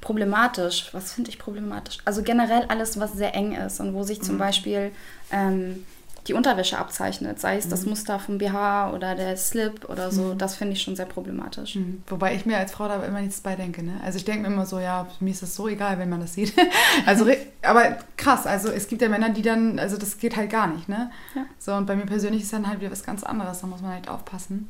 Problematisch, 0.00 0.88
was 0.92 1.12
finde 1.12 1.30
ich 1.30 1.38
problematisch? 1.38 1.98
Also 2.04 2.22
generell 2.22 2.64
alles, 2.68 2.98
was 2.98 3.12
sehr 3.12 3.36
eng 3.36 3.54
ist 3.54 3.78
und 3.78 3.94
wo 3.94 4.02
sich 4.02 4.18
mhm. 4.18 4.24
zum 4.24 4.38
Beispiel 4.38 4.90
ähm, 5.30 5.86
die 6.28 6.34
Unterwäsche 6.34 6.78
abzeichnet, 6.78 7.40
sei 7.40 7.56
es 7.56 7.66
mhm. 7.66 7.70
das 7.70 7.86
Muster 7.86 8.18
vom 8.20 8.38
BH 8.38 8.92
oder 8.92 9.16
der 9.16 9.36
Slip 9.36 9.88
oder 9.88 10.12
so, 10.12 10.34
mhm. 10.34 10.38
das 10.38 10.54
finde 10.54 10.74
ich 10.74 10.82
schon 10.82 10.94
sehr 10.94 11.06
problematisch. 11.06 11.74
Mhm. 11.74 12.02
Wobei 12.06 12.34
ich 12.34 12.46
mir 12.46 12.58
als 12.58 12.72
Frau 12.72 12.86
da 12.86 13.02
immer 13.04 13.20
nichts 13.20 13.40
bei 13.40 13.56
denke. 13.56 13.82
Ne? 13.82 14.00
Also 14.04 14.18
ich 14.18 14.24
denke 14.24 14.42
mir 14.42 14.54
immer 14.54 14.66
so, 14.66 14.78
ja, 14.78 15.08
mir 15.18 15.30
ist 15.30 15.42
das 15.42 15.56
so 15.56 15.66
egal, 15.68 15.98
wenn 15.98 16.08
man 16.08 16.20
das 16.20 16.34
sieht. 16.34 16.54
also, 17.06 17.26
aber 17.62 17.98
krass, 18.16 18.46
also 18.46 18.68
es 18.68 18.86
gibt 18.86 19.02
ja 19.02 19.08
Männer, 19.08 19.30
die 19.30 19.42
dann, 19.42 19.80
also 19.80 19.96
das 19.96 20.18
geht 20.18 20.36
halt 20.36 20.50
gar 20.50 20.68
nicht, 20.68 20.88
ne? 20.88 21.10
Ja. 21.34 21.44
So, 21.58 21.74
und 21.74 21.86
bei 21.86 21.96
mir 21.96 22.06
persönlich 22.06 22.42
ist 22.42 22.52
dann 22.52 22.68
halt 22.68 22.80
wieder 22.80 22.92
was 22.92 23.02
ganz 23.02 23.24
anderes, 23.24 23.60
da 23.60 23.66
muss 23.66 23.80
man 23.80 23.92
halt 23.92 24.08
aufpassen. 24.08 24.68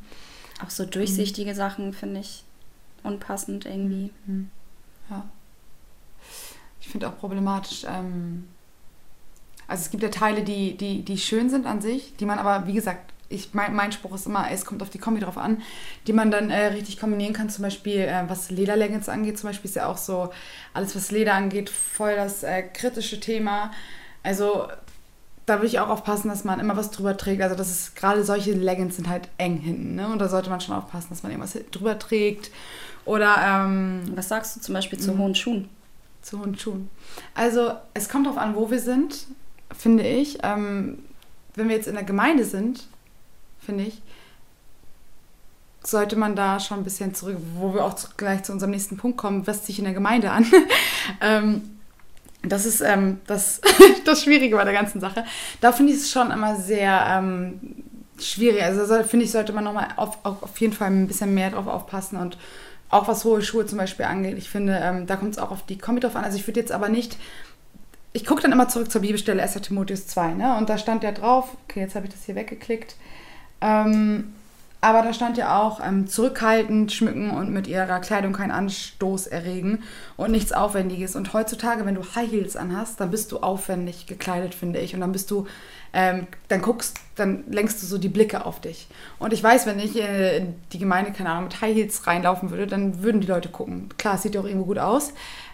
Auch 0.65 0.71
so 0.71 0.87
durchsichtige 0.87 1.51
mhm. 1.51 1.57
Sachen 1.57 1.93
finde 1.93 2.21
ich 2.21 2.45
unpassend 3.03 3.67
irgendwie. 3.67 4.11
Mhm. 4.25 4.51
Ja. 5.11 5.25
Ich 6.81 6.89
finde 6.89 7.09
auch 7.09 7.19
problematisch, 7.19 7.85
ähm, 7.87 8.49
also 9.73 9.85
es 9.85 9.91
gibt 9.91 10.03
ja 10.03 10.11
Teile, 10.11 10.43
die, 10.43 10.77
die, 10.77 11.03
die 11.03 11.17
schön 11.17 11.49
sind 11.49 11.65
an 11.65 11.81
sich, 11.81 12.15
die 12.17 12.27
man 12.27 12.39
aber, 12.39 12.67
wie 12.67 12.75
gesagt, 12.75 13.11
ich, 13.31 13.55
mein, 13.55 13.75
mein 13.75 13.91
Spruch 13.91 14.15
ist 14.15 14.27
immer, 14.27 14.51
es 14.51 14.67
kommt 14.67 14.83
auf 14.83 14.91
die 14.91 14.99
Kombi 14.99 15.21
drauf 15.21 15.39
an, 15.39 15.63
die 16.07 16.13
man 16.13 16.31
dann 16.31 16.51
äh, 16.51 16.67
richtig 16.67 17.01
kombinieren 17.01 17.33
kann. 17.33 17.49
Zum 17.49 17.63
Beispiel, 17.63 18.01
äh, 18.01 18.25
was 18.29 18.51
Lederleggings 18.51 19.09
angeht, 19.09 19.39
zum 19.39 19.49
Beispiel 19.49 19.71
ist 19.71 19.77
ja 19.77 19.87
auch 19.87 19.97
so, 19.97 20.31
alles 20.75 20.95
was 20.95 21.11
Leder 21.11 21.33
angeht, 21.33 21.71
voll 21.71 22.15
das 22.15 22.43
äh, 22.43 22.63
kritische 22.63 23.19
Thema. 23.19 23.71
Also 24.23 24.69
da 25.47 25.57
würde 25.57 25.69
ich 25.69 25.81
auch 25.81 25.89
aufpassen, 25.89 26.29
dass 26.29 26.45
man 26.45 26.61
immer 26.61 26.77
was 26.77 26.91
drüber 26.91 27.17
trägt. 27.17 27.41
Also 27.41 27.57
das 27.57 27.71
ist 27.71 27.97
gerade 27.97 28.25
solche 28.25 28.53
Leggings 28.53 28.97
sind 28.97 29.09
halt 29.09 29.31
eng 29.39 29.57
hinten, 29.57 29.95
ne? 29.95 30.07
Und 30.09 30.19
da 30.19 30.29
sollte 30.29 30.51
man 30.51 30.61
schon 30.61 30.75
aufpassen, 30.75 31.09
dass 31.09 31.23
man 31.23 31.33
irgendwas 31.33 31.57
drüber 31.71 31.99
trägt. 31.99 32.51
Oder 33.07 33.37
ähm, 33.39 34.03
was 34.15 34.29
sagst 34.29 34.55
du 34.55 34.61
zum 34.61 34.75
Beispiel 34.75 34.99
zu 34.99 35.17
hohen 35.17 35.35
Schuhen? 35.35 35.71
Zu 36.21 36.41
hohen 36.41 36.59
Schuhen. 36.59 36.91
Also 37.35 37.73
es 37.95 38.11
kommt 38.11 38.27
darauf 38.27 38.39
an, 38.39 38.55
wo 38.55 38.71
wir 38.71 38.79
sind 38.79 39.27
finde 39.77 40.07
ich. 40.07 40.39
Ähm, 40.43 40.99
wenn 41.55 41.69
wir 41.69 41.77
jetzt 41.77 41.89
in 41.89 41.95
der 41.95 42.05
Gemeinde 42.05 42.45
sind, 42.45 42.87
finde 43.61 43.85
ich, 43.85 44.03
sollte 45.83 46.17
man 46.17 46.37
da 46.37 46.61
schon 46.61 46.79
ein 46.79 46.85
bisschen 46.85 47.15
zurück, 47.15 47.37
wo 47.57 47.75
wir 47.75 47.85
auch 47.85 47.97
gleich 48.17 48.45
zu 48.45 48.53
unserem 48.53 48.71
nächsten 48.71 48.97
Punkt 48.97 49.19
kommen, 49.19 49.47
was 49.47 49.67
sich 49.67 49.79
in 49.79 49.85
der 49.85 49.95
Gemeinde 49.95 50.31
an. 50.31 50.47
ähm, 51.21 51.79
das 52.43 52.67
ist 52.67 52.81
ähm, 52.81 53.21
das, 53.27 53.61
das 54.05 54.23
Schwierige 54.23 54.57
bei 54.57 54.65
der 54.65 54.73
ganzen 54.73 55.01
Sache. 55.01 55.25
Da 55.61 55.73
finde 55.73 55.93
ich 55.93 55.99
es 55.99 56.11
schon 56.11 56.31
immer 56.31 56.57
sehr 56.57 57.05
ähm, 57.09 57.61
schwierig. 58.19 58.63
Also 58.63 59.03
finde 59.05 59.25
ich, 59.25 59.33
sollte 59.33 59.53
man 59.53 59.65
nochmal 59.65 59.89
auf, 59.97 60.19
auf, 60.25 60.43
auf 60.43 60.61
jeden 60.61 60.73
Fall 60.73 60.89
ein 60.89 61.07
bisschen 61.07 61.35
mehr 61.35 61.51
drauf 61.51 61.67
aufpassen 61.67 62.19
und 62.19 62.37
auch 62.89 63.09
was 63.09 63.25
hohe 63.25 63.43
Schuhe 63.43 63.65
zum 63.67 63.79
Beispiel 63.79 64.05
angeht. 64.05 64.37
Ich 64.37 64.51
finde, 64.51 64.79
ähm, 64.83 65.07
da 65.07 65.17
kommt 65.17 65.33
es 65.33 65.39
auch 65.39 65.51
auf 65.51 65.65
die 65.65 65.79
Kombi 65.79 66.01
drauf 66.01 66.15
an. 66.15 66.25
Also 66.25 66.37
ich 66.37 66.47
würde 66.47 66.61
jetzt 66.61 66.73
aber 66.73 66.89
nicht 66.89 67.17
ich 68.13 68.27
gucke 68.27 68.43
dann 68.43 68.53
immer 68.53 68.69
zurück 68.69 68.91
zur 68.91 69.01
Bibelstelle 69.01 69.43
1. 69.43 69.55
Timotheus 69.63 70.07
2, 70.07 70.35
ne? 70.35 70.57
Und 70.57 70.69
da 70.69 70.79
stand 70.79 71.03
ja 71.03 71.13
drauf, 71.13 71.57
okay, 71.65 71.81
jetzt 71.81 71.95
habe 71.95 72.07
ich 72.07 72.13
das 72.13 72.25
hier 72.25 72.35
weggeklickt. 72.35 72.97
Ähm, 73.61 74.35
aber 74.85 75.03
da 75.03 75.15
stand 75.15 75.37
ja 75.39 75.63
auch, 75.63 75.81
ähm, 75.81 76.09
zurückhaltend 76.09 76.91
schmücken 76.91 77.31
und 77.31 77.53
mit 77.53 77.69
ihrer 77.69 78.01
Kleidung 78.01 78.33
keinen 78.33 78.51
Anstoß 78.51 79.29
erregen 79.29 79.85
und 80.17 80.33
nichts 80.33 80.53
Aufwendiges. 80.53 81.15
Und 81.15 81.33
heutzutage, 81.33 81.87
wenn 81.87 81.95
du 81.95 82.03
High 82.03 82.31
Heels 82.31 82.57
anhast, 82.57 82.99
dann 82.99 83.13
bist 83.13 83.31
du 83.31 83.39
aufwendig 83.39 84.09
gekleidet, 84.09 84.57
finde 84.57 84.81
ich. 84.81 84.93
Und 84.95 85.01
dann 85.01 85.13
bist 85.13 85.31
du, 85.31 85.47
ähm, 85.93 86.27
dann 86.49 86.63
guckst, 86.63 86.99
dann 87.15 87.45
lenkst 87.49 87.81
du 87.81 87.87
so 87.87 87.97
die 87.97 88.09
Blicke 88.09 88.45
auf 88.45 88.61
dich. 88.61 88.89
Und 89.21 89.33
ich 89.33 89.41
weiß, 89.41 89.67
wenn 89.67 89.79
ich 89.79 89.97
äh, 90.03 90.39
in 90.39 90.55
die 90.73 90.81
Gemeinde, 90.81 91.13
keine 91.13 91.31
Ahnung, 91.31 91.45
mit 91.45 91.61
High 91.61 91.77
Heels 91.77 92.05
reinlaufen 92.09 92.51
würde, 92.51 92.67
dann 92.67 93.05
würden 93.05 93.21
die 93.21 93.29
Leute 93.29 93.51
gucken. 93.51 93.89
Klar, 93.99 94.17
es 94.17 94.23
sieht 94.23 94.35
ja 94.35 94.41
auch 94.41 94.47
irgendwo 94.47 94.67
gut 94.67 94.81
aus. 94.81 95.13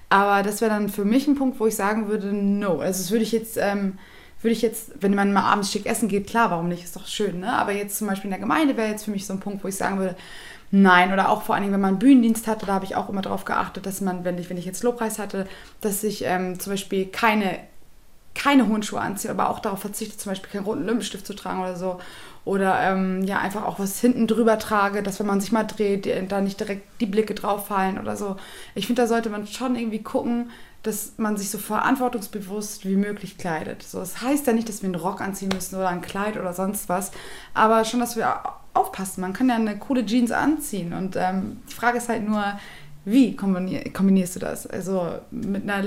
Aber 0.09 0.43
das 0.43 0.61
wäre 0.61 0.71
dann 0.71 0.89
für 0.89 1.05
mich 1.05 1.27
ein 1.27 1.35
Punkt, 1.35 1.61
wo 1.61 1.67
ich 1.67 1.77
sagen 1.77 2.09
würde, 2.09 2.33
no. 2.33 2.79
Also 2.81 3.03
das 3.03 3.11
würde 3.11 3.25
ich 3.25 3.33
jetzt, 3.33 3.59
ähm, 3.59 3.99
würde 4.41 4.53
ich 4.53 4.63
jetzt, 4.63 4.93
wenn 5.01 5.15
man 5.15 5.33
mal 5.33 5.43
abends 5.43 5.71
schick 5.71 5.87
essen 5.87 6.09
geht, 6.09 6.27
klar, 6.27 6.51
warum 6.51 6.69
nicht? 6.69 6.85
Ist 6.85 6.97
doch 6.97 7.07
schön, 7.07 7.41
ne? 7.41 7.53
Aber 7.53 7.73
jetzt 7.73 7.99
zum 7.99 8.07
Beispiel 8.07 8.29
in 8.29 8.33
der 8.33 8.41
Gemeinde 8.41 8.77
wäre 8.77 8.89
jetzt 8.91 9.05
für 9.05 9.11
mich 9.11 9.27
so 9.27 9.35
ein 9.35 9.41
Punkt, 9.41 9.65
wo 9.65 9.69
ich 9.69 9.77
sagen 9.77 9.99
würde, 9.99 10.17
nein. 10.71 11.13
Oder 11.13 11.29
auch 11.29 11.43
vor 11.43 11.55
allen 11.55 11.63
Dingen, 11.63 11.75
wenn 11.75 11.81
man 11.81 11.99
Bühnendienst 11.99 12.47
hatte, 12.47 12.67
da 12.67 12.75
habe 12.75 12.85
ich 12.85 12.97
auch 12.97 13.09
immer 13.09 13.23
darauf 13.23 13.45
geachtet, 13.45 13.85
dass 13.85 14.01
man, 14.01 14.25
wenn 14.25 14.39
ich, 14.39 14.49
wenn 14.49 14.57
ich 14.57 14.65
jetzt 14.65 14.83
Lobpreis 14.83 15.19
hatte, 15.19 15.47
dass 15.81 16.03
ich 16.05 16.25
ähm, 16.25 16.59
zum 16.59 16.73
Beispiel 16.73 17.07
keine 17.07 17.59
keine 18.39 18.69
hohen 18.69 18.85
Schuhe 18.85 19.01
anziehe, 19.01 19.31
aber 19.31 19.51
auch 19.51 19.59
darauf 19.59 19.81
verzichte, 19.81 20.17
zum 20.17 20.31
Beispiel 20.31 20.51
keinen 20.51 20.65
roten 20.65 20.87
Lippenstift 20.87 21.27
zu 21.27 21.35
tragen 21.35 21.61
oder 21.61 21.77
so. 21.77 21.99
Oder 22.45 22.81
ähm, 22.81 23.25
ja, 23.25 23.41
einfach 23.41 23.67
auch 23.67 23.79
was 23.79 24.01
hinten 24.01 24.27
drüber 24.27 24.59
trage, 24.59 25.03
dass 25.03 25.19
wenn 25.19 25.27
man 25.27 25.41
sich 25.41 25.53
mal 25.53 25.65
dreht, 25.65 26.09
da 26.31 26.41
nicht 26.41 26.61
direkt 26.61 26.87
die 27.01 27.07
Blicke 27.07 27.35
drauf 27.35 27.67
fallen 27.67 27.99
oder 27.99 28.17
so. 28.17 28.37
Ich 28.75 28.87
finde, 28.87 29.03
da 29.03 29.09
sollte 29.09 29.29
man 29.29 29.47
schon 29.47 29.75
irgendwie 29.75 30.03
gucken, 30.03 30.51
dass 30.85 31.15
man 31.17 31.37
sich 31.37 31.51
so 31.51 31.59
verantwortungsbewusst 31.59 32.87
wie 32.87 32.95
möglich 32.95 33.37
kleidet. 33.37 33.83
So, 33.83 33.99
das 33.99 34.23
heißt 34.23 34.47
ja 34.47 34.53
nicht, 34.53 34.69
dass 34.69 34.83
wir 34.83 34.87
einen 34.87 34.95
Rock 34.95 35.21
anziehen 35.21 35.51
müssen 35.53 35.75
oder 35.75 35.89
ein 35.89 36.01
Kleid 36.01 36.39
oder 36.39 36.55
sonst 36.55 36.89
was, 36.89 37.11
aber 37.53 37.85
schon, 37.85 38.01
dass 38.01 38.17
wir 38.17 38.41
aufpassen. 38.73 39.21
Man 39.21 39.33
kann 39.33 39.49
ja 39.49 39.57
eine 39.57 39.77
coole 39.77 40.07
Jeans 40.07 40.31
anziehen 40.31 40.93
und 40.93 41.17
ähm, 41.17 41.61
die 41.69 41.75
Frage 41.75 41.99
ist 41.99 42.09
halt 42.09 42.27
nur, 42.27 42.45
wie 43.05 43.37
kombinierst 43.37 44.37
du 44.37 44.41
das? 44.41 44.67
Also 44.67 45.15
mit 45.31 45.63
einer 45.63 45.87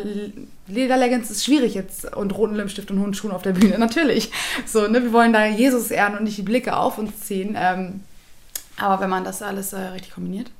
Lederleggings 0.67 1.29
ist 1.29 1.37
es 1.37 1.45
schwierig 1.45 1.75
jetzt 1.75 2.15
und 2.15 2.35
roten 2.35 2.55
Lippenstift 2.55 2.89
und 2.89 2.99
hohen 2.99 3.13
Schuhen 3.13 3.31
auf 3.31 3.43
der 3.43 3.53
Bühne, 3.53 3.77
natürlich. 3.79 4.31
So, 4.65 4.87
ne, 4.87 5.03
wir 5.03 5.13
wollen 5.13 5.33
da 5.33 5.45
Jesus 5.45 5.91
ehren 5.91 6.17
und 6.17 6.23
nicht 6.23 6.37
die 6.37 6.43
Blicke 6.43 6.75
auf 6.75 6.97
uns 6.97 7.19
ziehen. 7.19 7.55
Ähm, 7.57 8.01
aber 8.77 9.01
wenn 9.01 9.09
man 9.09 9.23
das 9.23 9.41
alles 9.41 9.73
äh, 9.73 9.79
richtig 9.79 10.13
kombiniert. 10.13 10.51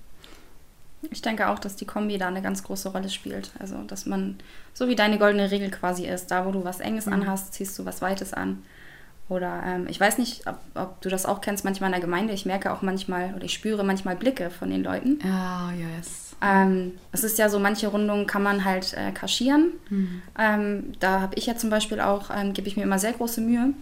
Ich 1.10 1.24
denke 1.24 1.50
auch, 1.50 1.58
dass 1.58 1.76
die 1.76 1.86
Kombi 1.86 2.20
da 2.20 2.28
eine 2.28 2.44
ganz 2.44 2.62
große 2.62 2.90
Rolle 2.90 3.10
spielt. 3.10 3.52
Also, 3.58 3.82
dass 3.88 4.06
man, 4.06 4.38
so 4.74 4.88
wie 4.88 4.96
deine 4.96 5.18
goldene 5.18 5.50
Regel 5.50 5.72
quasi 5.72 6.06
ist, 6.06 6.30
da 6.30 6.46
wo 6.46 6.52
du 6.52 6.64
was 6.64 6.80
Enges 6.80 7.08
mhm. 7.08 7.14
anhast, 7.14 7.56
ziehst 7.56 7.78
du 7.80 7.86
was 7.86 8.04
Weites 8.04 8.34
an. 8.34 8.64
Oder 9.28 9.64
ähm, 9.66 9.88
ich 9.90 10.00
weiß 10.00 10.18
nicht, 10.18 10.46
ob, 10.46 10.60
ob, 10.76 11.02
du 11.02 11.10
das 11.10 11.26
auch 11.26 11.42
kennst 11.42 11.64
manchmal 11.64 11.88
in 11.88 11.94
der 11.94 12.02
Gemeinde. 12.02 12.34
Ich 12.34 12.46
merke 12.46 12.72
auch 12.72 12.82
manchmal 12.82 13.34
oder 13.34 13.46
ich 13.46 13.54
spüre 13.54 13.84
manchmal 13.84 14.16
Blicke 14.16 14.52
von 14.52 14.70
den 14.70 14.84
Leuten. 14.84 15.20
Ah, 15.26 15.70
oh, 15.70 15.72
yes. 15.72 16.31
Ähm, 16.42 16.94
es 17.12 17.24
ist 17.24 17.38
ja 17.38 17.50
so, 17.50 17.60
manche 17.60 17.88
Rundungen 17.88 18.26
kann 18.26 18.44
man 18.44 18.66
halt 18.66 18.94
äh, 18.94 19.12
kaschieren. 19.12 19.74
Mhm. 19.90 20.22
Ähm, 20.38 20.94
da 21.00 21.22
habe 21.22 21.36
ich 21.36 21.46
ja 21.46 21.56
zum 21.56 21.70
Beispiel 21.70 22.00
auch, 22.00 22.30
ähm, 22.36 22.54
gebe 22.54 22.68
ich 22.68 22.78
mir 22.78 22.84
immer 22.84 23.00
sehr 23.00 23.14
große 23.14 23.42
Mühe. 23.42 23.74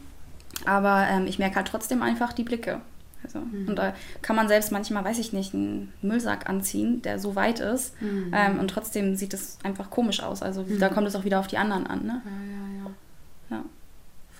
Aber 0.65 1.07
ähm, 1.09 1.25
ich 1.25 1.39
merke 1.39 1.55
halt 1.55 1.67
trotzdem 1.67 2.01
einfach 2.01 2.33
die 2.33 2.43
Blicke. 2.43 2.81
Also, 3.23 3.39
mhm. 3.39 3.69
Und 3.69 3.75
da 3.77 3.93
kann 4.21 4.35
man 4.35 4.47
selbst 4.47 4.71
manchmal, 4.71 5.03
weiß 5.03 5.19
ich 5.19 5.33
nicht, 5.33 5.53
einen 5.53 5.93
Müllsack 6.01 6.49
anziehen, 6.49 7.01
der 7.01 7.19
so 7.19 7.35
weit 7.35 7.59
ist. 7.59 7.99
Mhm. 8.01 8.33
Und 8.59 8.69
trotzdem 8.69 9.15
sieht 9.15 9.33
es 9.33 9.57
einfach 9.63 9.89
komisch 9.89 10.21
aus. 10.21 10.41
Also 10.41 10.65
da 10.79 10.89
mhm. 10.89 10.93
kommt 10.93 11.07
es 11.07 11.15
auch 11.15 11.25
wieder 11.25 11.39
auf 11.39 11.47
die 11.47 11.57
anderen 11.57 11.87
an. 11.87 12.05
Ne? 12.05 12.21
Ja, 12.25 12.31
ja, 12.31 12.83
ja. 12.83 13.57
Ja. 13.57 13.65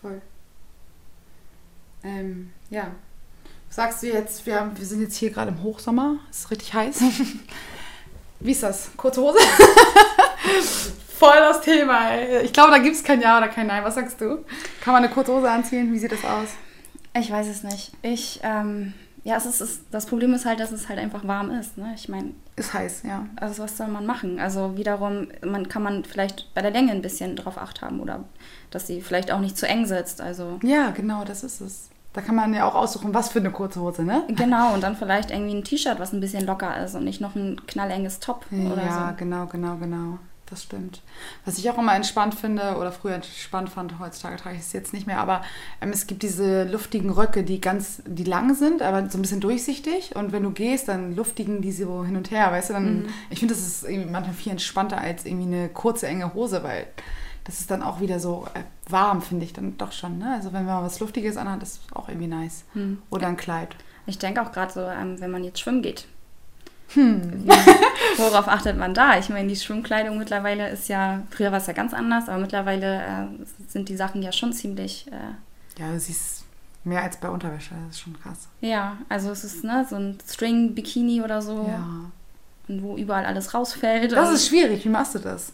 Voll. 0.01 0.21
Ähm, 2.03 2.51
ja. 2.69 2.87
Sagst 3.69 4.01
du 4.01 4.07
jetzt, 4.07 4.45
wir, 4.45 4.59
haben, 4.59 4.77
wir 4.77 4.85
sind 4.85 5.01
jetzt 5.01 5.15
hier 5.15 5.29
gerade 5.29 5.51
im 5.51 5.61
Hochsommer, 5.61 6.17
es 6.31 6.39
ist 6.39 6.51
richtig 6.51 6.73
heiß. 6.73 7.03
Wie 8.39 8.51
ist 8.51 8.63
das? 8.63 8.91
Kurze 8.95 9.21
Hose? 9.21 9.39
Voll 11.19 11.35
das 11.35 11.61
Thema, 11.61 12.11
ey. 12.11 12.45
Ich 12.45 12.53
glaube, 12.53 12.71
da 12.71 12.77
gibt 12.77 12.95
es 12.95 13.03
kein 13.03 13.21
Ja 13.21 13.37
oder 13.37 13.49
kein 13.49 13.67
Nein. 13.67 13.83
Was 13.83 13.95
sagst 13.95 14.21
du? 14.21 14.45
Kann 14.81 14.93
man 14.93 15.03
eine 15.03 15.13
kurze 15.13 15.33
Hose 15.33 15.51
anziehen? 15.51 15.91
Wie 15.91 15.99
sieht 15.99 16.13
das 16.13 16.23
aus? 16.23 16.49
Ich 17.13 17.29
weiß 17.29 17.47
es 17.47 17.63
nicht. 17.63 17.91
Ich, 18.01 18.39
ähm, 18.43 18.93
ja, 19.25 19.35
es 19.35 19.45
ist, 19.45 19.59
es, 19.59 19.81
das 19.91 20.05
Problem 20.05 20.33
ist 20.33 20.45
halt, 20.45 20.61
dass 20.61 20.71
es 20.71 20.87
halt 20.87 20.97
einfach 20.97 21.27
warm 21.27 21.51
ist. 21.51 21.77
Ne? 21.77 21.91
Ich 21.95 22.07
meine. 22.07 22.31
Ist 22.55 22.73
heiß, 22.73 23.03
ja. 23.03 23.25
Also, 23.35 23.63
was 23.63 23.75
soll 23.75 23.87
man 23.87 24.05
machen? 24.05 24.39
Also, 24.39 24.77
wiederum, 24.77 25.27
man 25.45 25.67
kann 25.67 25.83
man 25.83 26.05
vielleicht 26.05 26.53
bei 26.53 26.61
der 26.61 26.71
Länge 26.71 26.91
ein 26.91 27.01
bisschen 27.01 27.35
drauf 27.35 27.57
acht 27.57 27.81
haben 27.81 27.99
oder 27.99 28.23
dass 28.71 28.87
sie 28.87 29.01
vielleicht 29.01 29.31
auch 29.31 29.39
nicht 29.39 29.57
zu 29.57 29.67
eng 29.67 29.85
sitzt. 29.85 30.21
Also. 30.21 30.59
Ja, 30.63 30.91
genau, 30.91 31.25
das 31.25 31.43
ist 31.43 31.59
es. 31.59 31.89
Da 32.13 32.21
kann 32.21 32.35
man 32.35 32.53
ja 32.55 32.67
auch 32.67 32.73
aussuchen, 32.73 33.13
was 33.13 33.29
für 33.29 33.39
eine 33.39 33.51
kurze 33.51 33.81
Hose, 33.81 34.03
ne? 34.03 34.23
Genau, 34.29 34.73
und 34.73 34.81
dann 34.81 34.95
vielleicht 34.95 35.29
irgendwie 35.29 35.55
ein 35.55 35.63
T-Shirt, 35.63 35.99
was 35.99 36.11
ein 36.11 36.19
bisschen 36.19 36.45
locker 36.45 36.83
ist 36.83 36.95
und 36.95 37.03
nicht 37.03 37.21
noch 37.21 37.35
ein 37.35 37.61
knallenges 37.67 38.19
Top 38.19 38.45
ja, 38.49 38.65
oder 38.65 38.81
so. 38.81 38.87
Ja, 38.87 39.11
genau, 39.11 39.45
genau, 39.45 39.75
genau. 39.75 40.17
das 40.49 40.63
stimmt. 40.63 41.03
Was 41.45 41.59
ich 41.59 41.69
auch 41.69 41.77
immer 41.77 41.95
entspannt 41.95 42.33
finde 42.33 42.77
oder 42.77 42.91
früher 42.91 43.13
entspannt 43.13 43.69
fand, 43.69 43.99
heutzutage 43.99 44.37
trage 44.37 44.55
ich 44.55 44.63
es 44.63 44.73
jetzt 44.73 44.91
nicht 44.91 45.05
mehr, 45.05 45.19
aber 45.19 45.43
ähm, 45.81 45.91
es 45.91 46.07
gibt 46.07 46.23
diese 46.23 46.63
luftigen 46.63 47.11
Röcke, 47.11 47.43
die 47.43 47.61
ganz, 47.61 48.01
die 48.07 48.23
lang 48.23 48.55
sind, 48.55 48.81
aber 48.81 49.07
so 49.07 49.19
ein 49.19 49.21
bisschen 49.21 49.41
durchsichtig 49.41 50.15
und 50.15 50.31
wenn 50.31 50.41
du 50.41 50.49
gehst, 50.49 50.87
dann 50.87 51.15
luftigen 51.15 51.61
die 51.61 51.71
so 51.71 52.03
hin 52.03 52.17
und 52.17 52.31
her, 52.31 52.51
weißt 52.51 52.71
du, 52.71 52.73
dann, 52.73 53.03
mhm. 53.03 53.09
ich 53.29 53.37
finde, 53.37 53.53
das 53.53 53.63
ist 53.63 53.83
manchmal 54.09 54.33
viel 54.33 54.51
entspannter 54.51 54.97
als 54.99 55.25
irgendwie 55.25 55.55
eine 55.55 55.69
kurze, 55.69 56.07
enge 56.07 56.33
Hose, 56.33 56.63
weil 56.63 56.87
das 57.49 57.61
ist 57.61 57.71
dann 57.71 57.81
auch 57.81 57.99
wieder 57.99 58.19
so 58.19 58.45
äh, 58.53 58.61
warm, 58.91 59.23
finde 59.23 59.43
ich 59.43 59.53
dann 59.53 59.75
doch 59.77 59.91
schon, 59.91 60.19
ne? 60.19 60.35
Also 60.35 60.53
wenn 60.53 60.65
man 60.65 60.83
was 60.83 60.99
Luftiges 60.99 61.35
anhat, 61.35 61.63
ist 61.63 61.81
auch 61.93 62.07
irgendwie 62.07 62.27
nice. 62.27 62.63
Mhm. 62.75 63.01
Oder 63.09 63.27
ein 63.27 63.37
Kleid. 63.37 63.75
Ich 64.05 64.19
denke 64.19 64.41
auch 64.41 64.51
gerade 64.51 64.71
so, 64.71 64.81
ähm, 64.81 65.19
wenn 65.19 65.31
man 65.31 65.43
jetzt 65.43 65.59
schwimmen 65.59 65.81
geht, 65.81 66.05
hm. 66.93 67.47
Worauf 68.17 68.47
achtet 68.47 68.77
man 68.77 68.93
da? 68.93 69.19
Ich 69.19 69.29
meine, 69.29 69.47
die 69.47 69.55
Schwimmkleidung 69.55 70.17
mittlerweile 70.17 70.69
ist 70.69 70.89
ja, 70.89 71.21
früher 71.29 71.51
war 71.51 71.59
es 71.59 71.67
ja 71.67 71.73
ganz 71.73 71.93
anders, 71.93 72.27
aber 72.27 72.39
mittlerweile 72.39 73.01
äh, 73.01 73.45
sind 73.67 73.89
die 73.89 73.95
Sachen 73.95 74.23
ja 74.23 74.31
schon 74.31 74.53
ziemlich. 74.53 75.07
Äh, 75.11 75.79
ja, 75.79 75.91
du 75.91 75.99
siehst 75.99 76.45
mehr 76.83 77.03
als 77.03 77.17
bei 77.17 77.29
Unterwäsche, 77.29 77.75
das 77.85 77.95
ist 77.95 78.01
schon 78.01 78.19
krass. 78.19 78.47
Ja, 78.61 78.97
also 79.07 79.29
es 79.29 79.43
ist 79.43 79.63
ne, 79.63 79.85
so 79.87 79.97
ein 79.97 80.17
String-Bikini 80.27 81.21
oder 81.21 81.41
so. 81.41 81.67
Ja. 81.67 82.11
Und 82.67 82.83
wo 82.83 82.97
überall 82.97 83.25
alles 83.25 83.53
rausfällt. 83.53 84.11
Das 84.11 84.31
ist 84.31 84.47
schwierig, 84.47 84.83
wie 84.85 84.89
machst 84.89 85.15
du 85.15 85.19
das? 85.19 85.53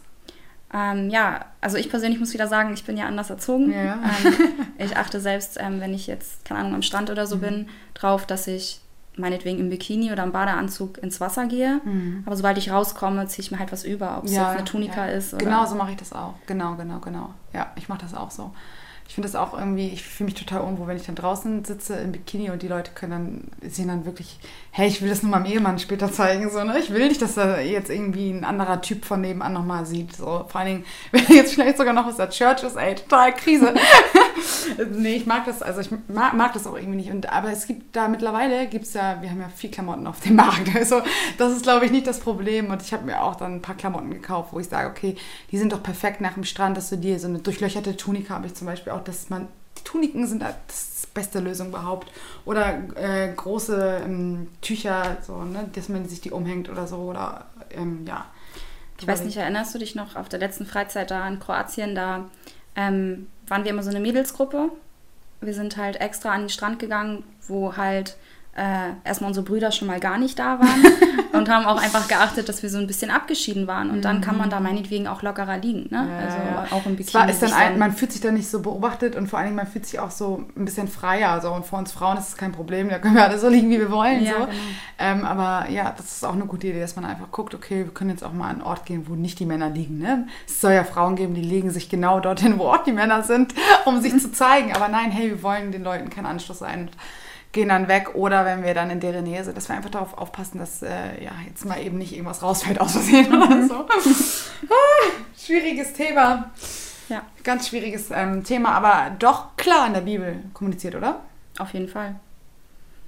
Ähm, 0.76 1.10
ja, 1.10 1.46
also 1.62 1.78
ich 1.78 1.90
persönlich 1.90 2.20
muss 2.20 2.34
wieder 2.34 2.48
sagen, 2.48 2.74
ich 2.74 2.84
bin 2.84 2.98
ja 2.98 3.06
anders 3.06 3.30
erzogen. 3.30 3.72
Ja. 3.72 3.94
Ähm, 3.94 4.34
ich 4.78 4.98
achte 4.98 5.22
selbst, 5.22 5.58
ähm, 5.60 5.80
wenn 5.80 5.94
ich 5.94 6.06
jetzt, 6.06 6.44
keine 6.44 6.60
Ahnung, 6.60 6.76
am 6.76 6.82
Strand 6.82 7.10
oder 7.10 7.26
so 7.26 7.38
mhm. 7.38 7.42
bin, 7.42 7.70
drauf, 7.94 8.26
dass 8.26 8.46
ich 8.48 8.82
meinetwegen 9.16 9.60
im 9.60 9.70
Bikini 9.70 10.12
oder 10.12 10.24
im 10.24 10.34
Badeanzug 10.34 10.98
ins 10.98 11.22
Wasser 11.22 11.46
gehe. 11.46 11.80
Mhm. 11.86 12.24
Aber 12.26 12.36
sobald 12.36 12.58
ich 12.58 12.72
rauskomme, 12.72 13.26
ziehe 13.28 13.46
ich 13.46 13.52
mir 13.52 13.60
halt 13.60 13.72
was 13.72 13.86
über, 13.86 14.18
ob 14.18 14.26
es 14.26 14.34
ja, 14.34 14.50
jetzt 14.50 14.58
eine 14.58 14.66
Tunika 14.66 15.08
ja. 15.08 15.14
ist. 15.14 15.34
Oder 15.34 15.46
genau 15.46 15.66
so 15.66 15.76
mache 15.76 15.92
ich 15.92 15.98
das 15.98 16.12
auch. 16.12 16.34
Genau, 16.46 16.76
genau, 16.76 17.00
genau. 17.00 17.34
Ja, 17.54 17.72
ich 17.78 17.88
mache 17.88 18.02
das 18.02 18.14
auch 18.14 18.32
so 18.32 18.52
ich 19.08 19.13
finde 19.13 19.30
das 19.30 19.36
auch 19.36 19.58
irgendwie, 19.58 19.89
ich 19.89 20.04
fühle 20.04 20.26
mich 20.26 20.34
total 20.34 20.62
unwohl, 20.62 20.88
wenn 20.88 20.98
ich 20.98 21.06
dann 21.06 21.15
draußen 21.15 21.63
sitze 21.63 21.96
im 21.96 22.12
Bikini 22.12 22.50
und 22.50 22.63
die 22.63 22.68
Leute 22.68 22.91
können 22.94 23.12
dann, 23.12 23.72
sehen 23.72 23.88
dann 23.88 24.06
wirklich, 24.06 24.39
hey, 24.72 24.88
ich 24.88 25.02
will 25.02 25.10
das 25.10 25.22
nur 25.22 25.32
meinem 25.32 25.46
Ehemann 25.46 25.80
später 25.80 26.12
zeigen, 26.12 26.50
so, 26.50 26.63
ne? 26.63 26.80
Ich 26.80 26.91
will 26.91 27.08
nicht, 27.08 27.22
dass 27.22 27.38
er 27.38 27.62
jetzt 27.62 27.89
irgendwie 27.89 28.32
ein 28.32 28.44
anderer 28.44 28.82
Typ 28.82 29.06
von 29.06 29.22
nebenan 29.22 29.54
nochmal 29.54 29.86
sieht, 29.86 30.15
so. 30.15 30.46
Vor 30.48 30.56
allen 30.56 30.68
Dingen, 30.68 30.86
wenn 31.12 31.36
jetzt 31.36 31.54
vielleicht 31.54 31.78
sogar 31.78 31.94
noch 31.94 32.08
aus 32.08 32.18
der 32.18 32.30
Church 32.30 32.63
ist, 32.63 32.76
ey, 32.76 32.96
total 32.96 33.34
Krise. 33.34 33.74
nee, 34.91 35.15
ich 35.15 35.26
mag 35.26 35.45
das, 35.45 35.62
also 35.62 35.82
ich 35.82 35.89
mag, 36.08 36.34
mag, 36.34 36.54
das 36.54 36.67
auch 36.67 36.76
irgendwie 36.76 36.98
nicht. 36.98 37.12
Und, 37.12 37.32
aber 37.32 37.52
es 37.52 37.67
gibt 37.67 37.95
da 37.95 38.08
mittlerweile, 38.08 38.67
gibt 38.67 38.86
es 38.86 38.93
ja, 38.93 39.21
wir 39.21 39.30
haben 39.30 39.41
ja 39.41 39.50
viel 39.50 39.71
Klamotten 39.71 40.08
auf 40.08 40.19
dem 40.19 40.36
Markt, 40.38 40.76
also 40.76 41.02
das 41.38 41.54
ist, 41.54 41.63
glaube 41.63 41.86
ich, 41.86 41.91
nicht 41.91 42.08
das 42.08 42.19
Problem. 42.19 42.69
Und 42.71 42.82
ich 42.82 42.93
habe 42.93 43.06
mir 43.06 43.21
auch 43.21 43.36
dann 43.36 43.56
ein 43.56 43.62
paar 43.62 43.76
Klamotten 43.76 44.12
gekauft, 44.12 44.54
wo 44.54 44.60
ich 44.60 44.67
sage, 44.67 44.89
okay, 44.89 45.15
die 45.52 45.58
sind 45.58 45.71
doch 45.71 45.84
perfekt 45.84 46.21
nach 46.21 46.34
dem 46.34 46.43
Strand, 46.43 46.78
dass 46.78 46.89
du 46.89 46.98
dir 46.98 47.19
so 47.19 47.28
eine 47.28 47.39
durchlöcherte 47.39 47.95
Tunika 47.95 48.36
habe 48.36 48.48
ich 48.48 48.56
zum 48.56 48.67
Beispiel 48.67 48.93
auch, 48.93 49.04
dass 49.04 49.30
man, 49.30 49.48
die 49.78 49.84
Tuniken 49.84 50.28
sind 50.28 50.41
das 50.41 51.08
beste 51.13 51.39
Lösung 51.39 51.69
überhaupt. 51.69 52.12
Oder 52.45 52.78
äh, 52.95 53.34
große 53.34 54.02
ähm, 54.06 54.50
Tücher, 54.62 55.17
so, 55.21 55.43
ne, 55.43 55.69
dass 55.74 55.89
man 55.89 56.08
sich 56.08 56.21
die 56.21 56.32
umhängt 56.32 56.69
oder 56.69 56.86
so. 56.86 56.98
Oder 56.98 57.45
ähm, 57.71 58.06
ja. 58.06 58.26
Ich 59.00 59.08
weiß 59.08 59.24
nicht, 59.24 59.38
erinnerst 59.38 59.74
du 59.76 59.80
dich 59.80 59.95
noch 59.95 60.15
auf 60.15 60.30
der 60.30 60.39
letzten 60.39 60.65
Freizeit 60.65 61.12
da 61.12 61.28
in 61.28 61.39
Kroatien, 61.39 61.95
da 61.95 62.30
ähm, 62.76 63.28
waren 63.48 63.64
wir 63.64 63.72
immer 63.72 63.84
so 63.84 63.90
eine 63.90 64.00
Mädelsgruppe. 64.00 64.72
Wir 65.42 65.54
sind 65.54 65.78
halt 65.78 65.98
extra 65.98 66.32
an 66.32 66.42
den 66.42 66.50
Strand 66.50 66.80
gegangen, 66.80 67.24
wo 67.48 67.78
halt 67.78 68.18
äh, 68.56 68.94
erstmal 69.04 69.28
unsere 69.30 69.46
Brüder 69.46 69.72
schon 69.72 69.88
mal 69.88 70.00
gar 70.00 70.18
nicht 70.18 70.39
da 70.39 70.60
waren 70.60 70.86
und 71.34 71.50
haben 71.50 71.65
auch 71.65 71.82
einfach 71.82 72.08
geachtet, 72.08 72.48
dass 72.48 72.63
wir 72.63 72.70
so 72.70 72.78
ein 72.78 72.88
bisschen 72.88 73.12
abgeschieden 73.12 73.68
waren. 73.68 73.89
Und 73.89 74.06
dann 74.06 74.22
kann 74.22 74.38
man 74.38 74.50
da 74.50 74.60
mhm. 74.60 74.63
meinetwegen 74.63 75.08
auch 75.08 75.22
lockerer 75.22 75.58
liegen. 75.58 75.88
Ne? 75.89 76.08
Ja, 76.10 76.26
also 76.26 76.38
ja. 76.38 76.68
auch 76.72 76.86
im 76.86 76.96
Bikini. 76.96 77.12
Zwar 77.12 77.30
ist 77.30 77.41
dann 77.41 77.52
ein, 77.52 77.78
man 77.78 77.91
fühlt 77.91 78.13
sich 78.13 78.22
dann 78.22 78.36
nicht 78.36 78.50
so 78.50 78.62
beobachtet 78.62 79.18
und 79.18 79.28
vor 79.28 79.39
allen 79.39 79.48
Dingen 79.48 79.58
man 79.58 79.68
fühlt 79.68 79.86
sich 79.86 80.00
auch 80.00 80.10
so 80.10 80.46
ein 80.56 80.63
bisschen 80.63 80.88
freier. 80.88 81.32
Also, 81.32 81.52
und 81.52 81.65
für 81.65 81.76
uns 81.76 81.91
Frauen 81.91 82.18
ist 82.18 82.30
es 82.30 82.38
kein 82.38 82.54
Problem, 82.54 82.88
da 82.88 83.00
können 83.00 83.15
wir 83.15 83.26
alle 83.26 83.38
so 83.38 83.50
liegen, 83.50 83.70
wie 83.70 83.80
wir 83.80 83.91
wollen. 83.91 84.24
Ja, 84.24 84.32
so. 84.32 84.46
Genau. 84.46 84.54
Ähm, 85.00 85.26
aber 85.26 85.70
ja, 85.70 85.94
das 85.96 86.13
ist 86.13 86.26
auch 86.26 86.34
eine 86.34 86.46
gute 86.46 86.68
Idee, 86.68 86.80
dass 86.80 86.96
man 86.96 87.04
einfach 87.04 87.32
guckt, 87.32 87.54
okay, 87.54 87.84
wir 87.84 87.94
können 87.94 88.12
jetzt 88.12 88.24
auch 88.24 88.32
mal 88.32 88.46
an 88.46 88.56
einen 88.56 88.62
Ort 88.62 88.86
gehen, 88.86 89.06
wo 89.10 89.15
nicht 89.15 89.38
die 89.39 89.46
Männer 89.46 89.70
liegen. 89.70 89.98
Ne? 89.98 90.28
Es 90.48 90.62
soll 90.62 90.72
ja 90.72 90.86
Frauen 90.86 91.18
geben, 91.18 91.34
die 91.34 91.41
legen 91.41 91.72
sich 91.72 91.89
genau 91.89 92.22
dorthin, 92.22 92.58
wo 92.58 92.68
auch 92.68 92.84
die 92.86 92.94
Männer 92.94 93.22
sind, 93.24 93.54
um 93.84 94.00
sich 94.00 94.18
zu 94.20 94.32
zeigen. 94.32 94.74
Aber 94.74 94.88
nein, 94.88 95.12
hey, 95.12 95.30
wir 95.30 95.44
wollen 95.44 95.74
den 95.74 95.84
Leuten 95.84 96.10
kein 96.10 96.26
Anschluss 96.26 96.60
sein 96.60 96.89
gehen 97.56 97.70
dann 97.70 97.88
weg 97.88 98.13
oder 98.15 98.46
wenn 98.46 98.63
wir 98.63 98.74
dann 98.74 98.91
in 98.91 99.00
deren 99.00 99.24
Nähe 99.24 99.44
sind, 99.44 99.56
dass 99.56 99.70
wir 99.70 99.76
einfach 99.76 99.89
darauf 99.89 100.18
aufpassen, 100.18 100.60
dass 100.60 100.84
äh, 100.84 101.24
ja, 101.24 101.32
jetzt 101.48 101.65
mal 101.65 101.82
eben 101.82 101.98
nicht 101.98 102.12
irgendwas 102.12 102.44
rausfällt 102.44 102.80
aus 102.82 102.91
Versehen 102.91 103.34
oder 103.34 103.48
mhm. 103.48 103.68
so. 103.68 103.76
ah, 103.76 104.76
schwieriges 105.36 105.94
Thema. 105.94 106.52
Ja. 107.08 107.24
Ganz 107.44 107.70
schwieriges 107.70 108.12
ähm, 108.12 108.44
Thema, 108.44 108.74
aber 108.74 109.15
doch 109.18 109.56
klar 109.56 109.88
in 109.88 109.94
der 109.94 110.02
Bibel 110.02 110.44
kommuniziert, 110.54 110.96
oder? 110.96 111.22
Auf 111.58 111.74
jeden 111.74 111.88
Fall. 111.88 112.15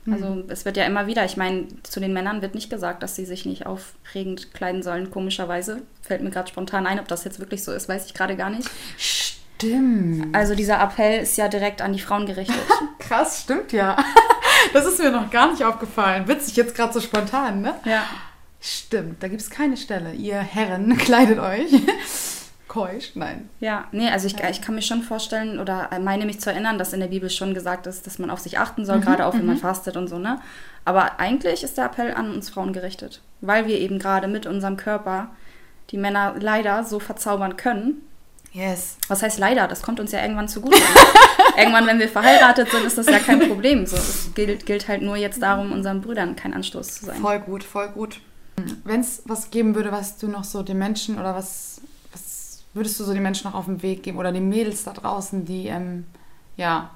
Mhm. 0.06 0.14
Also 0.14 0.44
es 0.48 0.64
wird 0.64 0.78
ja 0.78 0.86
immer 0.86 1.08
wieder, 1.08 1.26
ich 1.26 1.36
meine, 1.36 1.68
zu 1.84 2.00
den 2.00 2.14
Männern 2.14 2.42
wird 2.42 2.56
nicht 2.56 2.70
gesagt, 2.70 3.04
dass 3.04 3.18
sie 3.18 3.26
sich 3.26 3.46
nicht 3.46 3.66
aufregend 3.66 4.54
kleiden 4.54 4.82
sollen, 4.82 5.12
komischerweise. 5.12 5.82
Fällt 6.02 6.24
mir 6.24 6.30
gerade 6.30 6.48
spontan 6.48 6.88
ein, 6.88 7.02
ob 7.02 7.10
das 7.10 7.26
jetzt 7.26 7.40
wirklich 7.40 7.66
so 7.66 7.74
ist, 7.74 7.90
weiß 7.90 8.06
ich 8.06 8.14
gerade 8.14 8.38
gar 8.38 8.50
nicht. 8.50 8.70
Stimmt. 8.98 10.34
Also 10.34 10.56
dieser 10.56 10.80
Appell 10.80 11.24
ist 11.24 11.38
ja 11.38 11.50
direkt 11.50 11.82
an 11.82 11.92
die 11.92 12.00
Frauen 12.00 12.26
gerichtet. 12.26 12.56
Krass, 13.00 13.42
stimmt 13.42 13.74
ja. 13.74 13.98
Das 14.74 14.86
ist 14.86 15.00
mir 15.00 15.12
noch 15.12 15.30
gar 15.30 15.52
nicht 15.52 15.64
aufgefallen. 15.64 16.28
Witzig, 16.28 16.56
jetzt 16.56 16.76
gerade 16.76 16.94
so 16.94 17.00
spontan, 17.00 17.62
ne? 17.62 17.76
Ja. 17.86 18.04
Stimmt, 18.60 19.22
da 19.22 19.28
gibt 19.28 19.42
es 19.42 19.50
keine 19.50 19.78
Stelle. 19.78 20.14
Ihr 20.14 20.38
Herren, 20.38 20.98
kleidet 20.98 21.40
euch. 21.40 21.72
Keusch, 22.68 23.12
nein. 23.16 23.50
Ja, 23.60 23.86
nee, 23.92 24.10
also 24.10 24.28
ich, 24.28 24.36
ich 24.40 24.62
kann 24.62 24.76
mir 24.76 24.82
schon 24.82 25.02
vorstellen 25.02 25.60
oder 25.60 25.90
meine 26.02 26.26
mich 26.26 26.42
zu 26.42 26.52
erinnern, 26.52 26.78
dass 26.78 26.94
in 26.94 27.00
der 27.00 27.08
Bibel 27.08 27.30
schon 27.30 27.54
gesagt 27.54 27.88
ist, 27.88 28.06
dass 28.06 28.20
man 28.20 28.30
auf 28.30 28.40
sich 28.40 28.60
achten 28.60 28.86
soll, 28.86 28.98
mhm, 28.98 29.02
gerade 29.02 29.26
auch 29.26 29.34
wenn 29.34 29.46
man 29.46 29.56
mhm. 29.56 29.62
fastet 29.62 29.96
und 29.96 30.08
so, 30.08 30.18
ne? 30.20 30.42
Aber 30.84 31.20
eigentlich 31.20 31.64
ist 31.64 31.78
der 31.78 31.86
Appell 31.86 32.14
an 32.14 32.34
uns 32.34 32.50
Frauen 32.50 32.74
gerichtet, 32.74 33.22
weil 33.42 33.68
wir 33.68 33.80
eben 33.80 34.00
gerade 34.00 34.28
mit 34.28 34.46
unserem 34.46 34.76
Körper 34.76 35.30
die 35.92 35.98
Männer 35.98 36.36
leider 36.40 36.84
so 36.84 37.00
verzaubern 37.00 37.58
können, 37.58 38.02
Yes. 38.54 38.98
Was 39.08 39.22
heißt 39.22 39.40
leider? 39.40 39.68
Das 39.68 39.82
kommt 39.82 40.00
uns 40.00 40.12
ja 40.12 40.22
irgendwann 40.22 40.48
zugute. 40.48 40.78
irgendwann, 41.58 41.86
wenn 41.88 42.00
wir 42.00 42.10
verheiratet 42.10 42.72
sind, 42.72 42.86
ist 42.86 42.98
das 42.98 43.08
ja 43.08 43.20
kein 43.20 43.40
Problem. 43.48 43.86
So, 43.86 43.96
es 43.96 44.32
gilt, 44.34 44.66
gilt 44.66 44.88
halt 44.88 45.02
nur 45.02 45.16
jetzt 45.16 45.42
darum, 45.42 45.72
unseren 45.72 46.02
Brüdern 46.02 46.36
kein 46.36 46.54
Anstoß 46.54 46.88
zu 46.96 47.06
sein. 47.06 47.22
Voll 47.22 47.40
gut, 47.40 47.64
voll 47.64 47.90
gut. 47.90 48.22
Wenn 48.84 49.02
es 49.02 49.22
was 49.26 49.52
geben 49.52 49.76
würde, 49.76 49.92
was 49.92 50.18
du 50.18 50.28
noch 50.28 50.44
so 50.44 50.64
den 50.64 50.80
Menschen 50.80 51.20
oder 51.20 51.36
was, 51.36 51.82
was 52.12 52.64
würdest 52.74 53.00
du 53.00 53.04
so 53.04 53.14
den 53.14 53.22
Menschen 53.22 53.50
noch 53.50 53.54
auf 53.54 53.66
den 53.66 53.84
Weg 53.84 54.02
geben 54.02 54.18
oder 54.18 54.32
den 54.32 54.50
Mädels 54.50 54.84
da 54.84 54.94
draußen, 54.94 55.46
die 55.46 55.68
ähm, 55.68 56.06
ja 56.56 56.90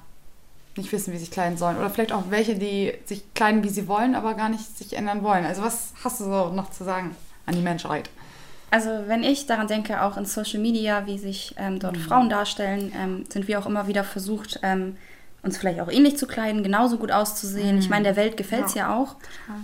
nicht 0.76 0.90
wissen, 0.90 1.12
wie 1.12 1.18
sie 1.18 1.24
sich 1.24 1.30
kleiden 1.30 1.58
sollen 1.58 1.76
oder 1.76 1.90
vielleicht 1.90 2.12
auch 2.12 2.24
welche, 2.30 2.56
die 2.56 2.94
sich 3.04 3.22
kleiden, 3.34 3.62
wie 3.62 3.68
sie 3.68 3.86
wollen, 3.86 4.14
aber 4.14 4.34
gar 4.34 4.48
nicht 4.48 4.76
sich 4.76 4.94
ändern 4.94 5.22
wollen. 5.22 5.44
Also 5.44 5.62
was 5.62 5.92
hast 6.02 6.20
du 6.20 6.24
so 6.24 6.48
noch 6.48 6.70
zu 6.70 6.82
sagen 6.84 7.14
an 7.46 7.54
die 7.54 7.62
Menschheit? 7.62 8.10
Also 8.72 8.88
wenn 9.06 9.22
ich 9.22 9.44
daran 9.44 9.66
denke, 9.66 10.00
auch 10.00 10.16
in 10.16 10.24
Social 10.24 10.58
Media, 10.58 11.04
wie 11.04 11.18
sich 11.18 11.54
ähm, 11.58 11.78
dort 11.78 11.98
mhm. 11.98 12.00
Frauen 12.00 12.30
darstellen, 12.30 12.90
ähm, 12.98 13.26
sind 13.28 13.46
wir 13.46 13.58
auch 13.58 13.66
immer 13.66 13.86
wieder 13.86 14.02
versucht, 14.02 14.60
ähm, 14.62 14.96
uns 15.42 15.58
vielleicht 15.58 15.78
auch 15.80 15.90
ähnlich 15.90 16.16
zu 16.16 16.26
kleiden, 16.26 16.62
genauso 16.62 16.96
gut 16.96 17.12
auszusehen. 17.12 17.74
Mhm. 17.74 17.80
Ich 17.80 17.90
meine, 17.90 18.04
der 18.04 18.16
Welt 18.16 18.38
gefällt 18.38 18.64
es 18.64 18.74
ja. 18.74 18.88
ja. 18.88 18.96
auch. 18.96 19.16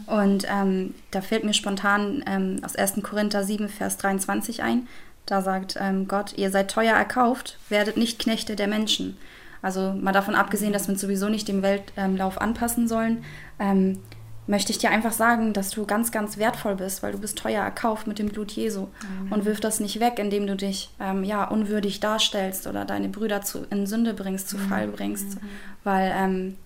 Und 0.07 0.47
ähm, 0.51 0.95
da 1.11 1.23
fällt 1.23 1.45
mir 1.45 1.55
spontan 1.55 2.23
ähm, 2.27 2.61
aus 2.63 2.77
1. 2.77 3.03
Korinther 3.03 3.45
7, 3.45 3.71
Vers 3.71 3.97
23 3.97 4.63
ein. 4.63 4.87
Da 5.25 5.41
sagt 5.41 5.79
ähm, 5.81 6.07
Gott, 6.07 6.37
ihr 6.37 6.51
seid 6.51 6.71
teuer 6.71 6.95
erkauft, 6.95 7.57
werdet 7.71 7.97
nicht 7.97 8.19
Knechte 8.19 8.57
der 8.57 8.69
Menschen. 8.69 9.17
Also 9.63 9.95
mal 9.95 10.13
davon 10.13 10.35
abgesehen, 10.35 10.75
dass 10.75 10.87
wir 10.87 10.93
uns 10.93 11.01
sowieso 11.01 11.31
nicht 11.31 11.49
dem 11.49 11.63
Weltlauf 11.63 12.39
anpassen 12.39 12.89
sollen, 12.89 13.25
möchte 14.49 14.73
ich 14.73 14.79
dir 14.79 14.91
einfach 14.91 15.13
sagen, 15.13 15.53
dass 15.53 15.71
du 15.71 15.85
ganz, 15.85 16.11
ganz 16.11 16.39
wertvoll 16.39 16.75
bist, 16.75 17.03
weil 17.03 17.13
du 17.13 17.19
bist 17.19 17.39
teuer 17.39 17.63
erkauft 17.63 18.07
mit 18.07 18.19
dem 18.19 18.31
Blut 18.31 18.51
Jesu. 18.51 18.87
Mhm. 19.23 19.31
Und 19.31 19.45
wirf 19.45 19.61
das 19.61 19.79
nicht 19.79 20.01
weg, 20.01 20.19
indem 20.19 20.47
du 20.47 20.57
dich 20.57 20.91
ähm, 20.99 21.23
ja, 21.23 21.45
unwürdig 21.45 22.01
darstellst 22.01 22.67
oder 22.67 22.87
deine 22.87 23.11
Brüder 23.11 23.43
zu, 23.43 23.67
in 23.71 23.87
Sünde 23.87 24.15
bringst, 24.15 24.49
zu 24.49 24.57
mhm. 24.57 24.69
Fall 24.69 24.89
bringst. 24.89 25.35
Mhm. 25.35 25.49
Weil, 25.85 26.13
ähm, 26.17 26.57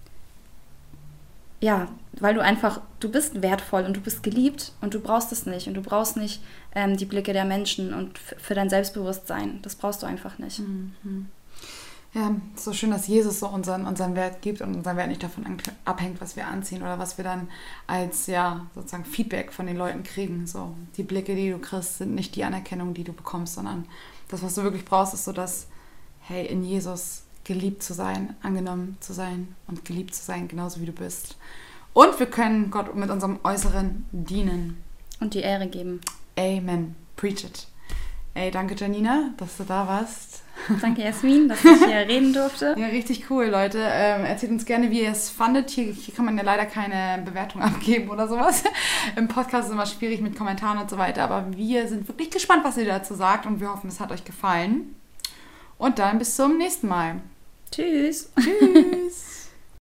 ja, 1.61 1.89
weil 2.21 2.35
du 2.35 2.41
einfach, 2.41 2.81
du 3.01 3.11
bist 3.11 3.43
wertvoll 3.43 3.83
und 3.83 3.97
du 3.97 4.01
bist 4.01 4.23
geliebt 4.23 4.73
und 4.81 4.95
du 4.95 5.01
brauchst 5.01 5.33
es 5.33 5.45
nicht. 5.45 5.67
Und 5.67 5.75
du 5.75 5.83
brauchst 5.83 6.17
nicht 6.17 6.41
ähm, 6.77 6.97
die 6.97 7.07
Blicke 7.07 7.33
der 7.33 7.45
Menschen 7.45 7.93
und 7.95 8.17
für 8.17 8.55
dein 8.55 8.71
Selbstbewusstsein. 8.71 9.59
Das 9.63 9.75
brauchst 9.75 10.05
du 10.05 10.07
einfach 10.07 10.39
nicht. 10.39 10.61
Mhm. 10.61 11.27
Ja, 12.15 12.37
so 12.57 12.75
schön, 12.75 12.91
dass 12.91 13.07
Jesus 13.07 13.41
so 13.41 13.49
unseren, 13.49 13.87
unseren 13.87 14.15
Wert 14.15 14.43
gibt 14.43 14.61
und 14.61 14.75
unser 14.75 14.97
Wert 14.97 15.09
nicht 15.09 15.23
davon 15.23 15.47
abhängt, 15.87 16.21
was 16.21 16.37
wir 16.37 16.47
anziehen 16.47 16.83
oder 16.83 16.99
was 16.99 17.17
wir 17.17 17.25
dann 17.25 17.49
als 17.87 18.27
ja 18.27 18.67
sozusagen 18.75 19.07
Feedback 19.07 19.51
von 19.51 19.67
den 19.67 19.79
Leuten 19.79 20.03
kriegen. 20.03 20.47
So 20.47 20.75
die 20.99 21.05
Blicke, 21.05 21.35
die 21.35 21.51
du 21.51 21.59
kriegst, 21.59 21.99
sind 21.99 22.15
nicht 22.15 22.37
die 22.37 22.45
Anerkennung, 22.45 22.93
die 22.93 23.05
du 23.05 23.15
bekommst, 23.15 23.55
sondern 23.55 23.87
das, 24.29 24.43
was 24.43 24.55
du 24.55 24.63
wirklich 24.63 24.85
brauchst, 24.85 25.15
ist 25.15 25.25
so, 25.25 25.33
dass 25.33 25.69
hey 26.21 26.47
in 26.47 26.63
Jesus 26.65 27.23
geliebt 27.45 27.83
zu 27.83 27.95
sein, 27.95 28.37
angenommen 28.43 28.99
zu 29.01 29.15
sein 29.15 29.55
und 29.67 29.87
geliebt 29.87 30.15
zu 30.15 30.23
sein, 30.23 30.49
genauso 30.49 30.83
wie 30.83 30.87
du 30.87 30.93
bist. 30.93 31.37
Und 31.95 32.19
wir 32.19 32.27
können 32.27 32.71
Gott 32.71 32.95
mit 32.95 33.11
unserem 33.11 33.39
Äußeren 33.43 34.07
dienen 34.13 34.83
und 35.21 35.33
die 35.33 35.41
Ehre 35.41 35.67
geben. 35.67 36.01
Amen. 36.39 36.95
Preach 37.17 37.45
it. 37.45 37.67
Ey, 38.35 38.51
danke 38.51 38.75
Janina, 38.75 39.31
dass 39.37 39.59
du 39.59 39.65
da 39.65 39.87
warst. 39.87 40.43
Danke 40.81 41.03
Jasmin, 41.03 41.49
dass 41.49 41.63
ich 41.65 41.85
hier 41.85 41.97
reden 42.09 42.33
durfte. 42.33 42.75
Ja, 42.79 42.87
richtig 42.87 43.31
cool, 43.31 43.47
Leute. 43.47 43.79
Ähm, 43.79 44.25
erzählt 44.25 44.53
uns 44.53 44.65
gerne, 44.65 44.91
wie 44.91 45.03
ihr 45.03 45.11
es 45.11 45.29
fandet. 45.29 45.69
Hier, 45.71 45.93
hier 45.93 46.15
kann 46.15 46.25
man 46.25 46.39
ja 46.39 46.43
leider 46.43 46.65
keine 46.65 47.23
Bewertung 47.23 47.61
abgeben 47.63 48.09
oder 48.11 48.29
sowas. 48.29 48.65
Im 49.17 49.29
Podcast 49.29 49.65
ist 49.65 49.67
es 49.67 49.73
immer 49.73 49.87
schwierig 49.87 50.21
mit 50.21 50.37
Kommentaren 50.37 50.79
und 50.79 50.89
so 50.89 50.97
weiter. 50.97 51.25
Aber 51.25 51.47
wir 51.55 51.89
sind 51.89 52.09
wirklich 52.09 52.31
gespannt, 52.31 52.65
was 52.65 52.79
ihr 52.79 52.87
dazu 52.87 53.15
sagt 53.15 53.45
und 53.45 53.61
wir 53.61 53.71
hoffen, 53.71 53.89
es 53.89 54.01
hat 54.01 54.13
euch 54.13 54.25
gefallen. 54.25 54.95
Und 55.77 55.99
dann 55.99 56.19
bis 56.19 56.37
zum 56.37 56.57
nächsten 56.57 56.89
Mal. 56.89 57.21
Tschüss. 57.71 58.31
Tschüss. 58.41 59.41